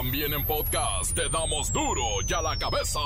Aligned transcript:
También 0.00 0.32
en 0.32 0.44
podcast 0.44 1.12
te 1.12 1.28
damos 1.28 1.72
duro 1.72 2.04
y 2.24 2.32
a 2.32 2.40
la 2.40 2.56
cabeza. 2.56 3.00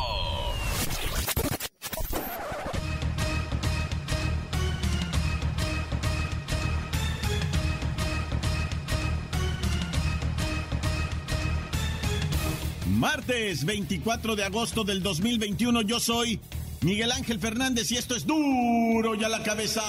Martes 12.91 13.65
24 13.65 14.37
de 14.37 14.45
agosto 14.45 14.85
del 14.85 15.03
2021 15.03 15.81
yo 15.81 15.99
soy 15.99 16.39
Miguel 16.83 17.11
Ángel 17.11 17.41
Fernández 17.41 17.91
y 17.91 17.97
esto 17.97 18.15
es 18.15 18.27
duro 18.27 19.15
y 19.15 19.25
a 19.25 19.31
la 19.31 19.43
cabeza 19.43 19.83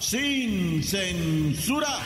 sin 0.00 0.82
censura. 0.82 1.98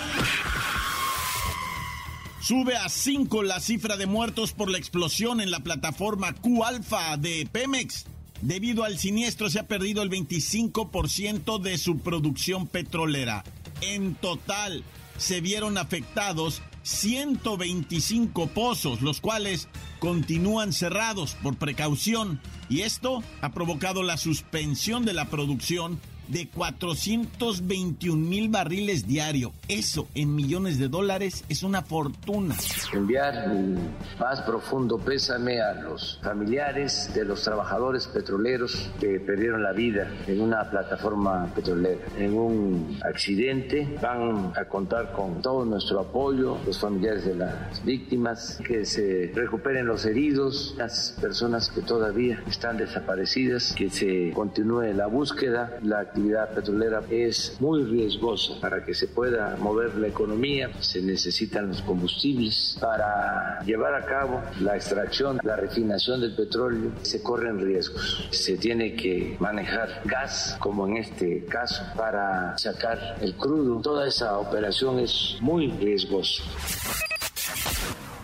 Sube 2.53 2.77
a 2.77 2.91
5 2.91 3.45
la 3.45 3.61
cifra 3.61 3.96
de 3.96 4.04
muertos 4.04 4.53
por 4.53 4.71
la 4.71 4.77
explosión 4.77 5.40
en 5.40 5.50
la 5.50 5.61
plataforma 5.61 6.35
Q-Alfa 6.35 7.17
de 7.17 7.49
Pemex. 7.50 8.04
Debido 8.43 8.85
al 8.85 8.99
siniestro 8.99 9.49
se 9.49 9.58
ha 9.58 9.67
perdido 9.67 10.03
el 10.03 10.11
25% 10.11 11.58
de 11.63 11.79
su 11.79 12.00
producción 12.00 12.67
petrolera. 12.67 13.43
En 13.80 14.14
total 14.17 14.85
se 15.17 15.41
vieron 15.41 15.79
afectados 15.79 16.61
125 16.82 18.49
pozos, 18.49 19.00
los 19.00 19.22
cuales 19.22 19.69
continúan 19.99 20.75
cerrados 20.75 21.35
por 21.43 21.57
precaución 21.57 22.39
y 22.69 22.82
esto 22.82 23.22
ha 23.41 23.53
provocado 23.53 24.03
la 24.03 24.19
suspensión 24.19 25.07
de 25.07 25.14
la 25.14 25.30
producción 25.30 25.99
de 26.32 26.49
421 26.49 28.17
mil 28.17 28.49
barriles 28.49 29.07
diario. 29.07 29.53
Eso 29.68 30.09
en 30.14 30.35
millones 30.35 30.79
de 30.79 30.89
dólares 30.89 31.45
es 31.50 31.63
una 31.63 31.82
fortuna. 31.82 32.55
Enviar 32.95 33.48
mi 33.48 33.78
más 34.19 34.41
profundo 34.41 34.97
pésame 34.98 35.61
a 35.61 35.75
los 35.75 36.19
familiares 36.22 37.10
de 37.14 37.27
los 37.27 37.42
trabajadores 37.42 38.06
petroleros 38.06 38.91
que 38.98 39.20
perdieron 39.20 39.62
la 39.62 39.72
vida 39.72 40.10
en 40.27 40.41
una 40.41 40.70
plataforma 40.70 41.53
petrolera. 41.55 42.00
En 42.16 42.33
un 42.33 42.98
accidente 43.05 43.98
van 44.00 44.53
a 44.56 44.64
contar 44.64 45.12
con 45.12 45.42
todo 45.42 45.66
nuestro 45.66 46.00
apoyo, 46.00 46.56
los 46.64 46.80
familiares 46.80 47.27
de 47.27 47.34
las 47.34 47.84
víctimas, 47.84 48.58
que 48.66 48.86
se 48.86 49.33
recuperen 49.34 49.86
los 49.86 50.06
heridos, 50.06 50.75
las 50.78 51.14
personas 51.20 51.69
que 51.69 51.83
todavía 51.83 52.42
están 52.48 52.78
desaparecidas, 52.78 53.75
que 53.77 53.91
se 53.91 54.33
continúe 54.33 54.94
la 54.94 55.06
búsqueda, 55.08 55.78
la 55.83 56.00
actividad 56.00 56.22
actividad 56.23 56.55
petrolera 56.55 57.03
es 57.11 57.56
muy 57.61 57.83
riesgosa. 57.84 58.55
Para 58.61 58.84
que 58.84 58.95
se 58.95 59.09
pueda 59.09 59.56
mover 59.59 59.97
la 59.97 60.09
economía 60.09 60.70
se 60.81 61.03
necesitan 61.03 61.69
los 61.69 61.83
combustibles. 61.83 62.77
Para 62.81 63.61
llevar 63.65 63.95
a 63.95 64.06
cabo 64.06 64.41
la 64.61 64.77
extracción, 64.77 65.41
la 65.43 65.56
refinación 65.56 66.20
del 66.20 66.34
petróleo, 66.34 66.93
se 67.03 67.23
corren 67.23 67.59
riesgos. 67.59 68.28
Se 68.31 68.56
tiene 68.56 68.95
que 68.95 69.37
manejar 69.41 70.03
gas, 70.05 70.56
como 70.61 70.87
en 70.87 70.98
este 70.98 71.45
caso, 71.47 71.83
para 71.97 72.56
sacar 72.56 73.17
el 73.20 73.34
crudo. 73.34 73.81
Toda 73.81 74.06
esa 74.06 74.39
operación 74.39 75.00
es 75.00 75.37
muy 75.41 75.70
riesgosa. 75.73 76.45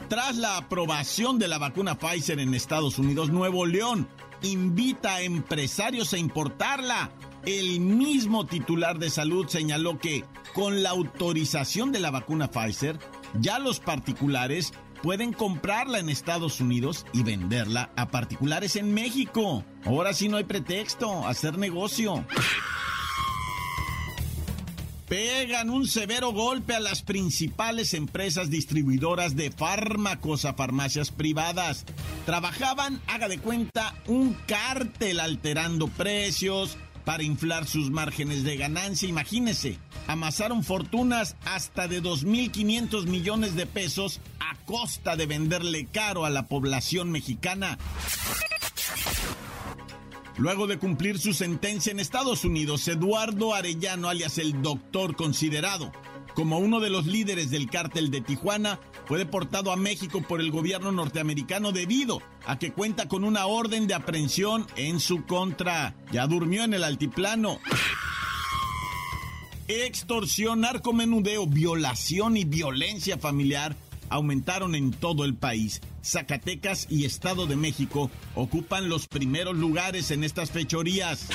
Tras 0.09 0.37
la 0.37 0.57
aprobación 0.57 1.39
de 1.39 1.49
la 1.49 1.59
vacuna 1.59 1.99
Pfizer 1.99 2.39
en 2.39 2.55
Estados 2.55 2.99
Unidos, 2.99 3.31
Nuevo 3.31 3.67
León 3.67 4.09
invita 4.43 5.17
a 5.17 5.23
empresarios 5.23 6.13
a 6.13 6.19
importarla. 6.19 7.11
El 7.49 7.81
mismo 7.81 8.45
titular 8.45 8.99
de 8.99 9.09
salud 9.09 9.49
señaló 9.49 9.99
que 9.99 10.23
con 10.53 10.83
la 10.83 10.91
autorización 10.91 11.93
de 11.93 11.99
la 11.99 12.11
vacuna 12.11 12.51
Pfizer, 12.51 12.99
ya 13.41 13.59
los 13.59 13.81
particulares 13.81 14.75
pueden 15.03 15.33
comprarla 15.33 15.99
en 15.99 16.11
Estados 16.11 16.61
Unidos 16.61 17.07
y 17.15 17.23
venderla 17.23 17.91
a 17.97 18.11
particulares 18.11 18.77
en 18.77 18.93
México. 18.93 19.65
Ahora 19.87 20.13
sí 20.13 20.29
no 20.29 20.37
hay 20.37 20.45
pretexto, 20.45 21.27
hacer 21.27 21.57
negocio. 21.57 22.23
Pegan 25.08 25.70
un 25.70 25.87
severo 25.87 26.33
golpe 26.33 26.75
a 26.75 26.81
las 26.81 27.01
principales 27.01 27.95
empresas 27.95 28.51
distribuidoras 28.51 29.37
de 29.37 29.51
fármacos 29.51 30.45
a 30.45 30.53
farmacias 30.53 31.11
privadas. 31.11 31.87
Trabajaban, 32.27 33.01
haga 33.07 33.27
de 33.27 33.39
cuenta, 33.39 33.95
un 34.07 34.35
cártel 34.47 35.20
alterando 35.20 35.89
precios, 35.89 36.77
para 37.08 37.23
inflar 37.23 37.67
sus 37.67 37.91
márgenes 37.91 38.45
de 38.45 38.58
ganancia. 38.58 39.08
Imagínese, 39.08 39.79
amasaron 40.08 40.63
fortunas 40.63 41.36
hasta 41.46 41.89
de 41.89 42.02
2.500 42.02 43.07
millones 43.07 43.55
de 43.55 43.64
pesos 43.64 44.20
a 44.41 44.63
costa 44.67 45.17
de 45.17 45.24
venderle 45.24 45.86
caro 45.86 46.27
a 46.27 46.29
la 46.29 46.48
población 46.48 47.11
mexicana. 47.11 47.79
Luego 50.36 50.67
de 50.67 50.79
cumplir 50.79 51.19
su 51.19 51.33
sentencia 51.33 51.92
en 51.92 51.98
Estados 51.98 52.45
Unidos, 52.45 52.86
Eduardo 52.89 53.55
Arellano, 53.55 54.11
alias 54.11 54.36
el 54.36 54.61
doctor 54.61 55.17
considerado 55.17 55.90
como 56.39 56.59
uno 56.59 56.79
de 56.79 56.89
los 56.89 57.05
líderes 57.05 57.51
del 57.51 57.69
cártel 57.69 58.13
de 58.13 58.21
Tijuana, 58.21 58.79
fue 59.07 59.19
deportado 59.19 59.73
a 59.73 59.77
México 59.77 60.23
por 60.23 60.41
el 60.41 60.53
gobierno 60.53 60.93
norteamericano 60.93 61.73
debido 61.73 62.23
a 62.47 62.61
que 62.61 62.71
cuenta 62.71 63.09
con 63.09 63.25
una 63.25 63.47
orden 63.47 63.89
de 63.89 63.95
aprehensión 63.95 64.65
en 64.77 65.01
su 65.01 65.27
contra. 65.27 65.97
Ya 66.13 66.29
durmió 66.29 66.63
en 66.63 66.75
el 66.75 66.85
altiplano. 66.85 67.59
Extorsión, 69.67 70.61
narcomenudeo, 70.61 71.49
violación 71.49 72.37
y 72.37 72.45
violencia 72.45 73.19
familiar 73.19 73.75
aumentaron 74.09 74.77
en 74.77 74.93
todo 74.93 75.25
el 75.25 75.35
país. 75.35 75.81
Zacatecas 76.05 76.87
y 76.89 77.05
Estado 77.05 77.49
de 77.49 77.57
México 77.57 78.13
ocupan 78.37 78.89
los 78.89 79.09
primeros 79.09 79.57
lugares 79.57 80.13
en 80.13 80.23
estas 80.23 80.53
fechorías. 80.53 81.27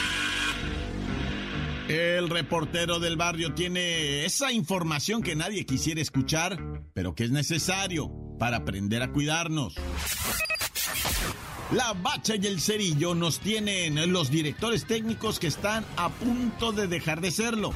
El 1.87 2.29
reportero 2.29 2.99
del 2.99 3.17
barrio 3.17 3.53
tiene 3.53 4.25
esa 4.25 4.51
información 4.51 5.21
que 5.21 5.35
nadie 5.35 5.65
quisiera 5.65 6.01
escuchar, 6.01 6.57
pero 6.93 7.13
que 7.13 7.25
es 7.25 7.31
necesario 7.31 8.09
para 8.39 8.57
aprender 8.57 9.01
a 9.03 9.11
cuidarnos. 9.11 9.75
La 11.71 11.93
Bacha 11.93 12.35
y 12.35 12.45
el 12.45 12.61
Cerillo 12.61 13.15
nos 13.15 13.39
tienen 13.39 14.11
los 14.13 14.29
directores 14.29 14.85
técnicos 14.85 15.39
que 15.39 15.47
están 15.47 15.85
a 15.97 16.09
punto 16.09 16.71
de 16.71 16.87
dejar 16.87 17.19
de 17.19 17.31
serlo. 17.31 17.73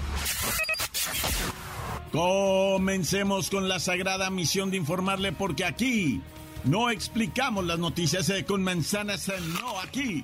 Comencemos 2.11 3.49
con 3.49 3.67
la 3.67 3.79
sagrada 3.79 4.29
misión 4.29 4.71
de 4.71 4.77
informarle 4.77 5.33
porque 5.33 5.65
aquí 5.65 6.21
no 6.63 6.89
explicamos 6.89 7.65
las 7.65 7.79
noticias 7.79 8.29
eh, 8.29 8.45
con 8.45 8.63
manzanas, 8.63 9.27
eh, 9.29 9.33
no 9.61 9.79
aquí. 9.79 10.23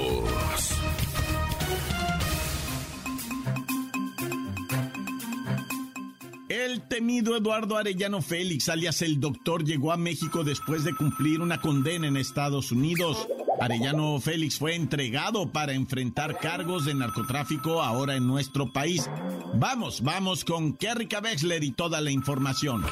El 6.71 6.87
temido 6.87 7.35
Eduardo 7.35 7.75
Arellano 7.75 8.21
Félix, 8.21 8.69
alias 8.69 9.01
el 9.01 9.19
doctor, 9.19 9.65
llegó 9.65 9.91
a 9.91 9.97
México 9.97 10.45
después 10.45 10.85
de 10.85 10.95
cumplir 10.95 11.41
una 11.41 11.59
condena 11.59 12.07
en 12.07 12.15
Estados 12.15 12.71
Unidos. 12.71 13.27
Arellano 13.59 14.21
Félix 14.21 14.57
fue 14.57 14.75
entregado 14.75 15.51
para 15.51 15.73
enfrentar 15.73 16.37
cargos 16.39 16.85
de 16.85 16.93
narcotráfico 16.93 17.81
ahora 17.81 18.15
en 18.15 18.25
nuestro 18.25 18.71
país. 18.71 19.09
Vamos, 19.55 20.01
vamos 20.01 20.45
con 20.45 20.71
Kerry 20.71 21.09
Wexler 21.11 21.61
y 21.61 21.71
toda 21.73 21.99
la 21.99 22.11
información. 22.11 22.85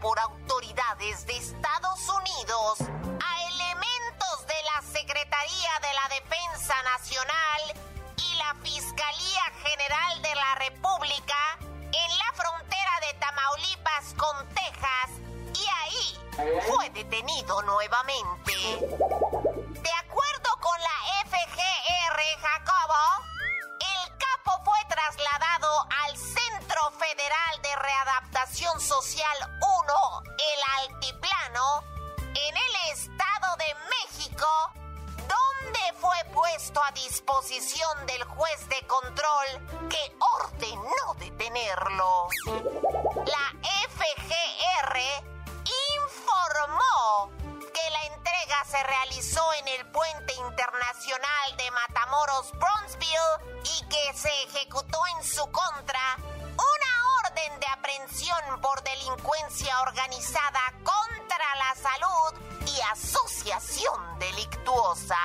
Por 0.00 0.18
autoridades 0.18 1.26
de 1.26 1.36
Estados 1.36 2.08
Unidos 2.08 2.80
a 2.80 3.42
elementos 3.48 4.46
de 4.46 4.54
la 4.64 4.82
Secretaría 4.82 5.70
de 5.80 5.94
la 5.94 6.08
Defensa 6.14 6.74
Nacional 6.82 7.60
y 8.16 8.34
la 8.36 8.54
Fiscalía 8.62 9.42
General 9.62 10.22
de 10.22 10.34
la 10.34 10.54
República 10.56 11.58
en 11.60 12.18
la 12.18 12.32
frontera 12.34 12.92
de 13.06 13.18
Tamaulipas 13.18 14.14
con 14.16 14.48
Texas 14.48 15.10
y 15.54 15.66
ahí 15.82 16.60
fue 16.66 16.90
detenido 16.90 17.62
nuevamente. 17.62 18.52
De 18.52 19.92
acuerdo 20.00 20.50
con 20.60 20.80
la 20.80 21.28
FGR 21.30 22.20
Jacobo, 22.40 23.22
fue 23.22 23.31
trasladado 25.02 25.86
al 26.06 26.16
Centro 26.16 26.90
Federal 26.92 27.62
de 27.62 27.76
Readaptación 27.76 28.80
Social 28.80 29.36
1, 29.60 30.22
el 30.26 30.90
Altiplano, 30.92 31.82
en 32.18 32.56
el 32.56 32.92
Estado 32.92 33.56
de 33.56 33.74
México, 33.90 34.46
donde 35.16 35.92
fue 36.00 36.16
puesto 36.32 36.82
a 36.84 36.92
disposición 36.92 38.06
del 38.06 38.22
juez 38.24 38.68
de 38.68 38.86
control 38.86 39.88
que 39.88 40.16
ordenó 40.36 41.14
detenerlo. 41.18 42.28
La 43.26 43.50
FGR 43.88 44.98
informó 46.06 47.32
se 48.64 48.82
realizó 48.82 49.42
en 49.60 49.68
el 49.68 49.86
puente 49.86 50.34
internacional 50.34 51.56
de 51.56 51.70
Matamoros 51.70 52.52
Bronzeville 52.52 53.62
y 53.64 53.84
que 53.88 54.18
se 54.18 54.30
ejecutó 54.44 54.98
en 55.16 55.24
su 55.24 55.42
contra 55.50 56.16
una 56.18 56.92
orden 57.24 57.60
de 57.60 57.66
aprehensión 57.66 58.60
por 58.60 58.82
delincuencia 58.84 59.80
organizada 59.80 60.60
contra 60.84 61.46
la 61.56 61.74
salud 61.74 62.40
y 62.66 62.80
asociación 62.92 64.18
delictuosa. 64.18 65.16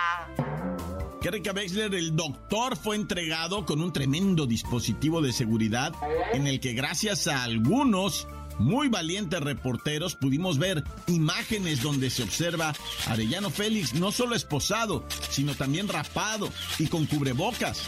Kerrika 1.21 1.51
Wexler, 1.51 1.93
el 1.95 2.15
doctor, 2.15 2.77
fue 2.77 2.95
entregado 2.95 3.65
con 3.65 3.81
un 3.81 3.91
tremendo 3.91 4.45
dispositivo 4.45 5.21
de 5.21 5.33
seguridad 5.33 5.93
en 6.31 6.47
el 6.47 6.59
que 6.59 6.73
gracias 6.73 7.27
a 7.27 7.43
algunos 7.43 8.27
muy 8.59 8.89
valientes 8.89 9.39
reporteros 9.39 10.15
pudimos 10.15 10.57
ver 10.57 10.83
imágenes 11.07 11.81
donde 11.81 12.09
se 12.09 12.23
observa 12.23 12.73
Arellano 13.07 13.49
Félix 13.49 13.93
no 13.93 14.11
solo 14.11 14.35
esposado, 14.35 15.05
sino 15.29 15.55
también 15.55 15.87
rapado 15.87 16.49
y 16.79 16.87
con 16.87 17.05
cubrebocas. 17.05 17.83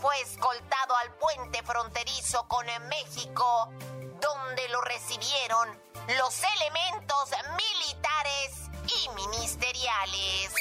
Fue 0.00 0.18
escoltado 0.22 0.96
al 0.96 1.12
puente 1.16 1.62
fronterizo 1.62 2.48
con 2.48 2.64
México, 2.88 3.68
donde 4.20 4.68
lo 4.70 4.80
recibieron 4.80 5.68
los 6.18 6.42
elementos 6.56 7.30
militares 7.56 8.70
y 8.86 9.08
ministeriales. 9.10 10.54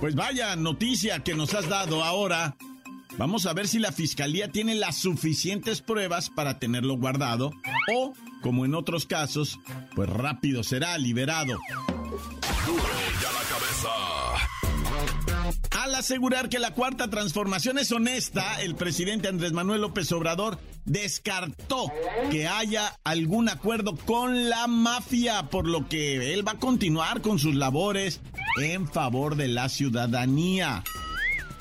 Pues 0.00 0.14
vaya 0.14 0.56
noticia 0.56 1.22
que 1.22 1.34
nos 1.34 1.52
has 1.52 1.68
dado 1.68 2.02
ahora. 2.02 2.56
Vamos 3.18 3.44
a 3.44 3.52
ver 3.52 3.68
si 3.68 3.78
la 3.78 3.92
fiscalía 3.92 4.50
tiene 4.50 4.74
las 4.74 4.96
suficientes 4.96 5.82
pruebas 5.82 6.30
para 6.30 6.58
tenerlo 6.58 6.96
guardado 6.96 7.50
o, 7.92 8.14
como 8.40 8.64
en 8.64 8.74
otros 8.74 9.04
casos, 9.04 9.58
pues 9.94 10.08
rápido 10.08 10.62
será 10.64 10.96
liberado. 10.96 11.58
Al 15.82 15.94
asegurar 15.94 16.48
que 16.48 16.58
la 16.58 16.72
cuarta 16.72 17.10
transformación 17.10 17.78
es 17.78 17.92
honesta, 17.92 18.62
el 18.62 18.76
presidente 18.76 19.28
Andrés 19.28 19.52
Manuel 19.52 19.82
López 19.82 20.10
Obrador 20.12 20.58
descartó 20.84 21.92
que 22.30 22.48
haya 22.48 22.98
algún 23.04 23.48
acuerdo 23.48 23.96
con 23.96 24.48
la 24.48 24.66
mafia, 24.66 25.44
por 25.50 25.66
lo 25.66 25.88
que 25.88 26.32
él 26.32 26.46
va 26.46 26.52
a 26.52 26.58
continuar 26.58 27.20
con 27.20 27.38
sus 27.38 27.54
labores 27.54 28.20
en 28.58 28.88
favor 28.88 29.36
de 29.36 29.48
la 29.48 29.68
ciudadanía. 29.68 30.82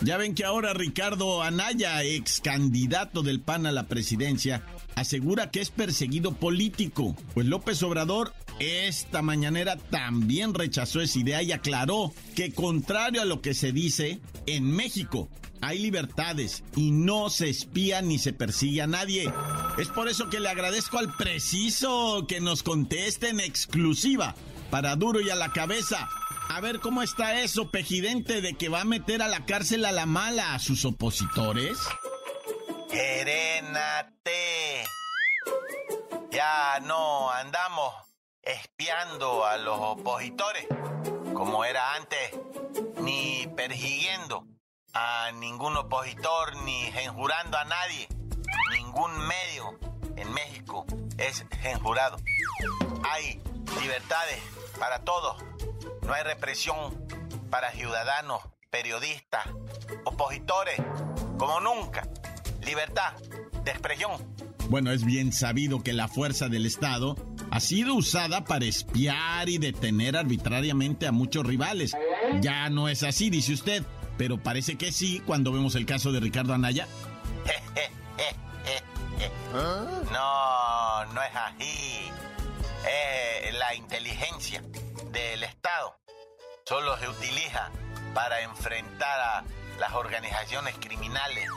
Ya 0.01 0.17
ven 0.17 0.33
que 0.33 0.45
ahora 0.45 0.73
Ricardo 0.73 1.43
Anaya, 1.43 2.03
ex 2.03 2.39
candidato 2.39 3.21
del 3.21 3.41
PAN 3.41 3.65
a 3.65 3.71
la 3.71 3.83
presidencia, 3.83 4.63
asegura 4.95 5.51
que 5.51 5.59
es 5.59 5.71
perseguido 5.71 6.33
político. 6.33 7.15
Pues 7.33 7.47
López 7.47 7.83
Obrador 7.83 8.33
esta 8.59 9.21
mañanera 9.21 9.77
también 9.77 10.53
rechazó 10.53 10.99
esa 10.99 11.17
idea 11.17 11.41
y 11.41 11.53
aclaró 11.53 12.13
que 12.35 12.51
contrario 12.51 13.21
a 13.21 13.25
lo 13.25 13.41
que 13.41 13.53
se 13.53 13.71
dice, 13.71 14.19
en 14.47 14.69
México 14.69 15.29
hay 15.61 15.79
libertades 15.79 16.63
y 16.75 16.91
no 16.91 17.29
se 17.29 17.49
espía 17.49 18.01
ni 18.01 18.19
se 18.19 18.33
persigue 18.33 18.81
a 18.81 18.87
nadie. 18.87 19.31
Es 19.77 19.87
por 19.87 20.09
eso 20.09 20.29
que 20.29 20.41
le 20.41 20.49
agradezco 20.49 20.97
al 20.97 21.15
preciso 21.15 22.25
que 22.27 22.41
nos 22.41 22.63
conteste 22.63 23.29
en 23.29 23.39
exclusiva 23.39 24.35
para 24.69 24.95
duro 24.97 25.21
y 25.21 25.29
a 25.29 25.35
la 25.35 25.51
cabeza. 25.53 26.09
A 26.49 26.61
ver 26.61 26.79
cómo 26.79 27.03
está 27.03 27.41
eso, 27.41 27.69
pejidente, 27.69 28.41
de 28.41 28.55
que 28.55 28.69
va 28.69 28.81
a 28.81 28.85
meter 28.85 29.21
a 29.21 29.27
la 29.27 29.45
cárcel 29.45 29.85
a 29.85 29.91
la 29.91 30.05
mala 30.05 30.55
a 30.55 30.59
sus 30.59 30.83
opositores. 30.83 31.77
Serénate. 32.89 34.83
Ya 36.31 36.79
no 36.81 37.29
andamos 37.31 37.93
espiando 38.41 39.45
a 39.45 39.57
los 39.57 39.77
opositores 39.79 40.65
como 41.33 41.63
era 41.63 41.93
antes, 41.93 42.31
ni 43.01 43.47
persiguiendo 43.55 44.45
a 44.93 45.31
ningún 45.33 45.77
opositor, 45.77 46.55
ni 46.63 46.87
enjurando 46.87 47.57
a 47.57 47.63
nadie. 47.65 48.07
Ningún 48.71 49.11
medio 49.27 49.79
en 50.15 50.33
México 50.33 50.85
es 51.17 51.45
enjurado. 51.63 52.17
Hay 53.03 53.41
libertades 53.79 54.41
para 54.79 55.03
todos. 55.03 55.37
No 56.09 56.15
hay 56.15 56.23
represión 56.23 57.05
para 57.51 57.71
ciudadanos, 57.71 58.41
periodistas, 58.71 59.45
opositores, 60.05 60.81
como 61.37 61.59
nunca. 61.59 62.09
Libertad 62.65 63.13
de 63.63 63.69
expresión. 63.69 64.13
Bueno, 64.69 64.91
es 64.91 65.05
bien 65.05 65.31
sabido 65.31 65.83
que 65.83 65.93
la 65.93 66.07
fuerza 66.07 66.49
del 66.49 66.65
Estado 66.65 67.15
ha 67.51 67.59
sido 67.59 67.93
usada 67.93 68.43
para 68.43 68.65
espiar 68.65 69.49
y 69.49 69.59
detener 69.59 70.17
arbitrariamente 70.17 71.05
a 71.05 71.11
muchos 71.11 71.45
rivales. 71.45 71.95
Ya 72.41 72.71
no 72.71 72.89
es 72.89 73.03
así, 73.03 73.29
dice 73.29 73.53
usted, 73.53 73.83
pero 74.17 74.41
parece 74.41 74.79
que 74.79 74.91
sí 74.91 75.21
cuando 75.27 75.51
vemos 75.51 75.75
el 75.75 75.85
caso 75.85 76.11
de 76.11 76.21
Ricardo 76.21 76.55
Anaya. 76.55 76.87
No, 79.53 81.05
no 81.13 81.21
es 81.21 81.35
así. 81.35 82.09
Es 83.45 83.53
la 83.55 83.75
inteligencia 83.75 84.63
del 85.11 85.43
Estado. 85.43 85.97
Solo 86.65 86.97
se 86.97 87.07
utiliza 87.07 87.71
para 88.13 88.41
enfrentar 88.41 89.19
a 89.19 89.43
las 89.79 89.93
organizaciones 89.93 90.75
criminales, 90.79 91.47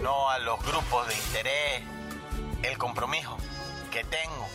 no 0.00 0.30
a 0.30 0.38
los 0.38 0.60
grupos 0.64 1.08
de 1.08 1.14
interés. 1.14 1.82
El 2.62 2.78
compromiso 2.78 3.36
que 3.90 4.04
tengo 4.04 4.48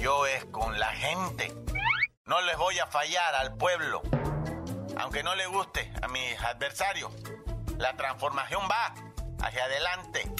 yo 0.00 0.26
es 0.26 0.44
con 0.46 0.78
la 0.78 0.92
gente. 0.92 1.52
No 2.26 2.40
les 2.42 2.56
voy 2.56 2.78
a 2.78 2.86
fallar 2.86 3.34
al 3.34 3.56
pueblo. 3.56 4.02
Aunque 4.96 5.22
no 5.22 5.34
le 5.34 5.46
guste 5.46 5.90
a 6.02 6.08
mis 6.08 6.38
adversarios, 6.40 7.12
la 7.78 7.96
transformación 7.96 8.62
va 8.70 8.94
hacia 9.40 9.64
adelante. 9.64 10.30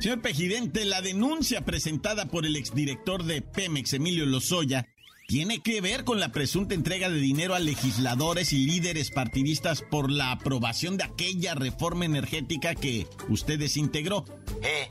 Señor 0.00 0.20
Pejidente, 0.20 0.84
la 0.84 1.02
denuncia 1.02 1.62
presentada 1.62 2.26
por 2.26 2.46
el 2.46 2.56
exdirector 2.56 3.24
de 3.24 3.42
Pemex, 3.42 3.94
Emilio 3.94 4.26
Lozoya, 4.26 4.86
tiene 5.28 5.60
que 5.60 5.82
ver 5.82 6.04
con 6.04 6.20
la 6.20 6.30
presunta 6.30 6.74
entrega 6.74 7.10
de 7.10 7.18
dinero 7.18 7.54
a 7.54 7.58
legisladores 7.58 8.54
y 8.54 8.64
líderes 8.64 9.10
partidistas 9.10 9.82
por 9.82 10.10
la 10.10 10.32
aprobación 10.32 10.96
de 10.96 11.04
aquella 11.04 11.54
reforma 11.54 12.06
energética 12.06 12.74
que 12.74 13.06
usted 13.28 13.58
desintegró. 13.58 14.24
Sí, 14.62 14.88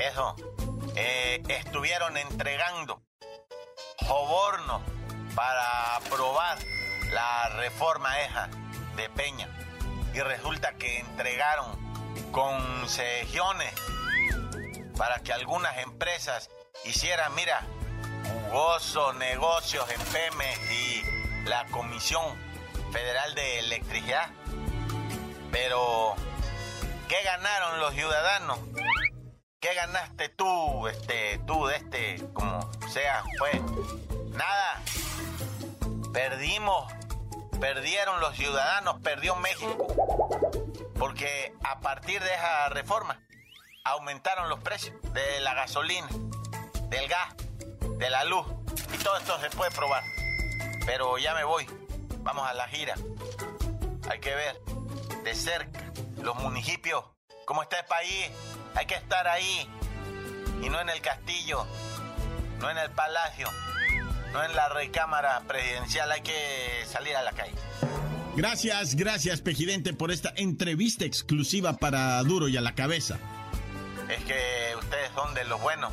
eso. 0.00 0.34
Eh, 0.96 1.42
estuvieron 1.48 2.16
entregando 2.16 3.02
soborno 4.06 4.80
para 5.34 5.96
aprobar 5.96 6.58
la 7.12 7.50
reforma 7.50 8.22
esa 8.22 8.48
de 8.96 9.10
Peña. 9.10 9.50
Y 10.14 10.20
resulta 10.20 10.76
que 10.76 11.00
entregaron 11.00 11.66
concesiones 12.32 13.74
para 14.96 15.18
que 15.22 15.34
algunas 15.34 15.76
empresas 15.76 16.48
hicieran, 16.86 17.34
mira, 17.34 17.66
jugosos 18.28 19.14
negocios 19.16 19.84
en 19.90 20.00
Pemex 20.00 20.70
y 20.70 21.02
la 21.48 21.64
Comisión 21.66 22.24
Federal 22.92 23.34
de 23.34 23.58
Electricidad. 23.60 24.30
Pero, 25.50 26.14
¿qué 27.08 27.22
ganaron 27.24 27.80
los 27.80 27.94
ciudadanos? 27.94 28.58
¿Qué 29.60 29.74
ganaste 29.74 30.28
tú, 30.28 30.86
este, 30.86 31.38
tú 31.46 31.66
de 31.66 31.76
este, 31.76 32.24
como 32.32 32.70
sea, 32.92 33.24
pues? 33.38 33.60
Nada. 34.30 34.82
Perdimos, 36.12 36.92
perdieron 37.60 38.20
los 38.20 38.36
ciudadanos, 38.36 39.00
perdió 39.00 39.34
México. 39.36 39.86
Porque 40.98 41.54
a 41.64 41.80
partir 41.80 42.22
de 42.22 42.34
esa 42.34 42.68
reforma 42.68 43.20
aumentaron 43.84 44.48
los 44.48 44.60
precios 44.60 44.94
de 45.12 45.40
la 45.40 45.54
gasolina, 45.54 46.08
del 46.88 47.08
gas, 47.08 47.34
de 47.98 48.10
la 48.10 48.24
luz. 48.24 48.46
Y 48.94 48.98
todo 49.02 49.16
esto 49.16 49.38
se 49.40 49.50
puede 49.50 49.70
probar. 49.72 50.02
Pero 50.86 51.18
ya 51.18 51.34
me 51.34 51.44
voy. 51.44 51.66
Vamos 52.20 52.48
a 52.48 52.54
la 52.54 52.68
gira. 52.68 52.94
Hay 54.10 54.20
que 54.20 54.34
ver 54.34 54.60
de 55.24 55.34
cerca 55.34 55.92
los 56.22 56.36
municipios, 56.36 57.04
cómo 57.44 57.62
está 57.62 57.80
el 57.80 57.86
país. 57.86 58.30
Hay 58.74 58.86
que 58.86 58.94
estar 58.94 59.26
ahí. 59.28 59.68
Y 60.62 60.68
no 60.68 60.80
en 60.80 60.88
el 60.88 61.00
castillo, 61.00 61.66
no 62.58 62.70
en 62.70 62.78
el 62.78 62.90
palacio, 62.90 63.48
no 64.32 64.42
en 64.42 64.56
la 64.56 64.68
recámara 64.68 65.40
presidencial. 65.46 66.10
Hay 66.10 66.22
que 66.22 66.84
salir 66.86 67.14
a 67.16 67.22
la 67.22 67.32
calle. 67.32 67.54
Gracias, 68.34 68.94
gracias, 68.94 69.40
Pejidente, 69.40 69.92
por 69.92 70.10
esta 70.10 70.32
entrevista 70.36 71.04
exclusiva 71.04 71.74
para 71.74 72.22
Duro 72.22 72.48
y 72.48 72.56
a 72.56 72.60
la 72.60 72.74
Cabeza. 72.74 73.18
Es 74.08 74.24
que 74.24 74.76
ustedes 74.78 75.10
son 75.14 75.34
de 75.34 75.44
los 75.44 75.60
buenos. 75.60 75.92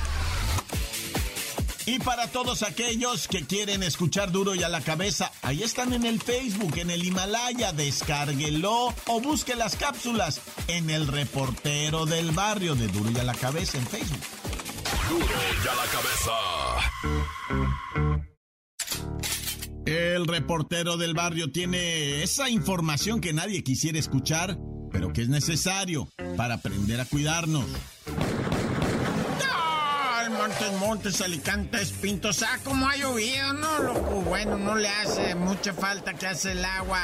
Y 1.85 1.99
para 1.99 2.27
todos 2.27 2.63
aquellos 2.63 3.27
que 3.27 3.45
quieren 3.45 3.83
escuchar 3.83 4.31
duro 4.31 4.53
y 4.55 4.63
a 4.63 4.69
la 4.69 4.81
cabeza, 4.81 5.31
ahí 5.41 5.63
están 5.63 5.93
en 5.93 6.05
el 6.05 6.21
Facebook, 6.21 6.77
en 6.77 6.91
el 6.91 7.03
Himalaya, 7.03 7.73
descárguelo 7.73 8.93
o 9.07 9.21
busque 9.21 9.55
las 9.55 9.75
cápsulas 9.75 10.41
en 10.67 10.89
el 10.89 11.07
reportero 11.07 12.05
del 12.05 12.31
barrio 12.31 12.75
de 12.75 12.87
duro 12.87 13.09
y 13.11 13.17
a 13.17 13.23
la 13.23 13.33
cabeza 13.33 13.77
en 13.77 13.87
Facebook. 13.87 14.19
Duro 15.09 15.25
y 15.25 15.67
a 15.67 15.75
la 15.75 15.85
cabeza. 15.91 16.31
El 19.85 20.27
reportero 20.27 20.97
del 20.97 21.15
barrio 21.15 21.51
tiene 21.51 22.21
esa 22.21 22.49
información 22.49 23.19
que 23.19 23.33
nadie 23.33 23.63
quisiera 23.63 23.97
escuchar, 23.97 24.57
pero 24.91 25.11
que 25.11 25.23
es 25.23 25.29
necesario 25.29 26.07
para 26.37 26.55
aprender 26.55 27.01
a 27.01 27.05
cuidarnos. 27.05 27.65
Montes, 30.41 30.73
Montes, 30.79 31.21
Alicantes, 31.21 31.91
Pintos. 31.91 32.41
Ah, 32.41 32.57
como 32.63 32.89
ha 32.89 32.95
llovido, 32.95 33.53
¿no, 33.53 33.79
loco? 33.83 34.21
Bueno, 34.21 34.57
no 34.57 34.73
le 34.75 34.89
hace 34.89 35.35
mucha 35.35 35.71
falta 35.71 36.15
que 36.15 36.25
hace 36.25 36.53
el 36.53 36.65
agua. 36.65 36.99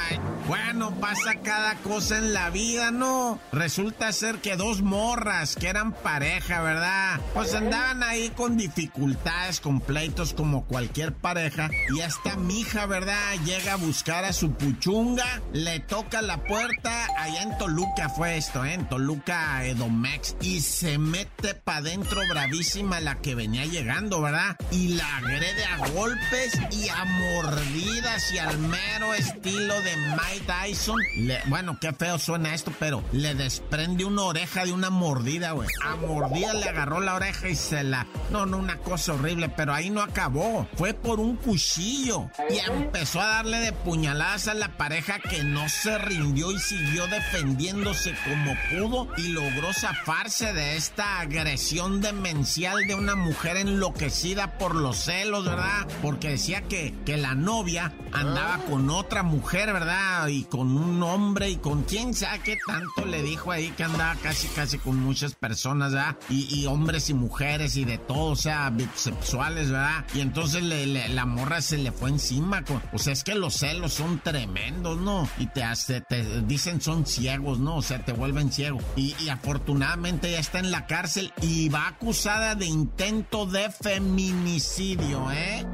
Bueno, 0.48 0.98
pasa 0.98 1.36
cada 1.44 1.76
cosa 1.76 2.18
en 2.18 2.32
la 2.32 2.50
vida, 2.50 2.90
¿no? 2.90 3.38
Resulta 3.52 4.10
ser 4.12 4.38
que 4.40 4.56
dos 4.56 4.82
morras 4.82 5.54
que 5.54 5.68
eran 5.68 5.92
pareja, 5.92 6.62
¿verdad? 6.62 7.20
Pues 7.32 7.54
andaban 7.54 8.02
ahí 8.02 8.30
con 8.30 8.56
dificultades, 8.56 9.60
con 9.60 9.80
pleitos 9.80 10.34
como 10.34 10.64
cualquier 10.64 11.12
pareja. 11.12 11.70
Y 11.94 12.00
esta 12.00 12.36
mija, 12.36 12.86
¿verdad? 12.86 13.34
Llega 13.44 13.74
a 13.74 13.76
buscar 13.76 14.24
a 14.24 14.32
su 14.32 14.50
puchunga, 14.52 15.42
le 15.52 15.78
toca 15.78 16.22
la 16.22 16.42
puerta. 16.42 17.06
Allá 17.16 17.42
en 17.42 17.56
Toluca 17.56 18.08
fue 18.08 18.36
esto, 18.36 18.64
¿eh? 18.64 18.74
En 18.74 18.88
Toluca, 18.88 19.64
Edomex. 19.64 20.34
Y 20.40 20.60
se 20.60 20.98
mete 20.98 21.54
para 21.54 21.78
adentro 21.78 22.20
bravísima 22.28 22.98
la 23.00 23.20
que 23.20 23.27
venía 23.34 23.64
llegando, 23.64 24.20
¿verdad? 24.20 24.56
Y 24.70 24.88
la 24.94 25.16
agrede 25.16 25.64
a 25.64 25.88
golpes 25.88 26.58
y 26.70 26.88
a 26.88 27.04
mordidas 27.04 28.32
y 28.32 28.38
al 28.38 28.58
mero 28.58 29.14
estilo 29.14 29.80
de 29.82 29.96
Mike 29.96 30.46
Tyson. 30.46 30.98
bueno, 31.46 31.78
qué 31.80 31.92
feo 31.92 32.18
suena 32.18 32.54
esto, 32.54 32.72
pero 32.78 33.02
le 33.12 33.34
desprende 33.34 34.04
una 34.04 34.22
oreja 34.22 34.64
de 34.64 34.72
una 34.72 34.90
mordida, 34.90 35.52
güey. 35.52 35.68
A 35.84 35.96
mordida 35.96 36.54
le 36.54 36.68
agarró 36.68 37.00
la 37.00 37.14
oreja 37.14 37.48
y 37.48 37.56
se 37.56 37.82
la... 37.84 38.06
No, 38.30 38.46
no, 38.46 38.58
una 38.58 38.78
cosa 38.78 39.14
horrible, 39.14 39.48
pero 39.48 39.72
ahí 39.72 39.90
no 39.90 40.02
acabó. 40.02 40.68
Fue 40.76 40.94
por 40.94 41.20
un 41.20 41.36
cuchillo 41.36 42.30
y 42.50 42.58
empezó 42.70 43.20
a 43.20 43.26
darle 43.26 43.58
de 43.58 43.72
puñaladas 43.72 44.48
a 44.48 44.54
la 44.54 44.76
pareja 44.76 45.18
que 45.18 45.44
no 45.44 45.68
se 45.68 45.98
rindió 45.98 46.50
y 46.52 46.58
siguió 46.58 47.06
defendiéndose 47.06 48.14
como 48.24 48.56
pudo 48.70 49.08
y 49.16 49.28
logró 49.28 49.72
zafarse 49.72 50.52
de 50.52 50.76
esta 50.76 51.20
agresión 51.20 52.00
demencial 52.00 52.86
de 52.86 52.94
una 52.94 53.07
mujer 53.16 53.56
enloquecida 53.56 54.58
por 54.58 54.74
los 54.74 54.96
celos, 54.96 55.44
¿verdad? 55.44 55.86
Porque 56.02 56.30
decía 56.30 56.62
que, 56.62 56.94
que 57.04 57.16
la 57.16 57.34
novia 57.34 57.92
andaba 58.12 58.58
con 58.64 58.90
otra 58.90 59.22
mujer, 59.22 59.72
¿verdad? 59.72 60.28
Y 60.28 60.44
con 60.44 60.76
un 60.76 61.02
hombre 61.02 61.50
y 61.50 61.56
con 61.56 61.82
quién 61.84 62.14
sabe 62.14 62.40
qué 62.40 62.58
tanto 62.66 63.04
le 63.04 63.22
dijo 63.22 63.52
ahí 63.52 63.70
que 63.70 63.84
andaba 63.84 64.14
casi, 64.16 64.48
casi 64.48 64.78
con 64.78 64.96
muchas 64.96 65.34
personas, 65.34 65.92
¿verdad? 65.92 66.16
Y, 66.28 66.66
hombres 66.66 67.08
y 67.08 67.14
mujeres 67.14 67.76
y 67.76 67.84
de 67.84 67.98
todo, 67.98 68.32
o 68.32 68.36
sea, 68.36 68.68
bisexuales, 68.70 69.70
¿verdad? 69.70 70.04
Y 70.14 70.20
entonces 70.20 70.62
la 70.62 71.24
morra 71.24 71.60
se 71.60 71.78
le 71.78 71.92
fue 71.92 72.10
encima. 72.10 72.62
Con, 72.64 72.82
o 72.92 72.98
sea, 72.98 73.12
es 73.12 73.24
que 73.24 73.34
los 73.34 73.54
celos 73.54 73.94
son 73.94 74.20
tremendos, 74.20 74.98
¿no? 74.98 75.28
Y 75.38 75.46
te, 75.46 75.62
hace, 75.62 76.00
te 76.00 76.42
dicen 76.42 76.80
son 76.80 77.06
ciegos, 77.06 77.58
¿no? 77.58 77.76
O 77.76 77.82
sea, 77.82 78.04
te 78.04 78.12
vuelven 78.12 78.52
ciego. 78.52 78.78
Y, 78.96 79.14
y 79.20 79.28
afortunadamente 79.28 80.30
ya 80.30 80.38
está 80.38 80.58
en 80.58 80.70
la 80.70 80.86
cárcel 80.86 81.32
y 81.40 81.68
va 81.68 81.88
acusada 81.88 82.54
de 82.54 82.66
intento 82.98 83.46
de 83.46 83.70
feminicidio, 83.70 85.30
¿eh? 85.30 85.64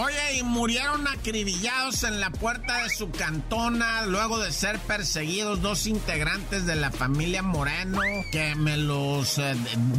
Oye, 0.00 0.38
y 0.38 0.42
murieron 0.42 1.06
acribillados 1.06 2.02
en 2.04 2.18
la 2.18 2.30
puerta 2.30 2.82
de 2.82 2.88
su 2.88 3.10
cantona 3.10 4.06
luego 4.06 4.38
de 4.38 4.50
ser 4.50 4.78
perseguidos 4.78 5.60
dos 5.60 5.86
integrantes 5.86 6.64
de 6.64 6.76
la 6.76 6.90
familia 6.90 7.42
Moreno, 7.42 8.00
que 8.32 8.54
me 8.54 8.78
los 8.78 9.38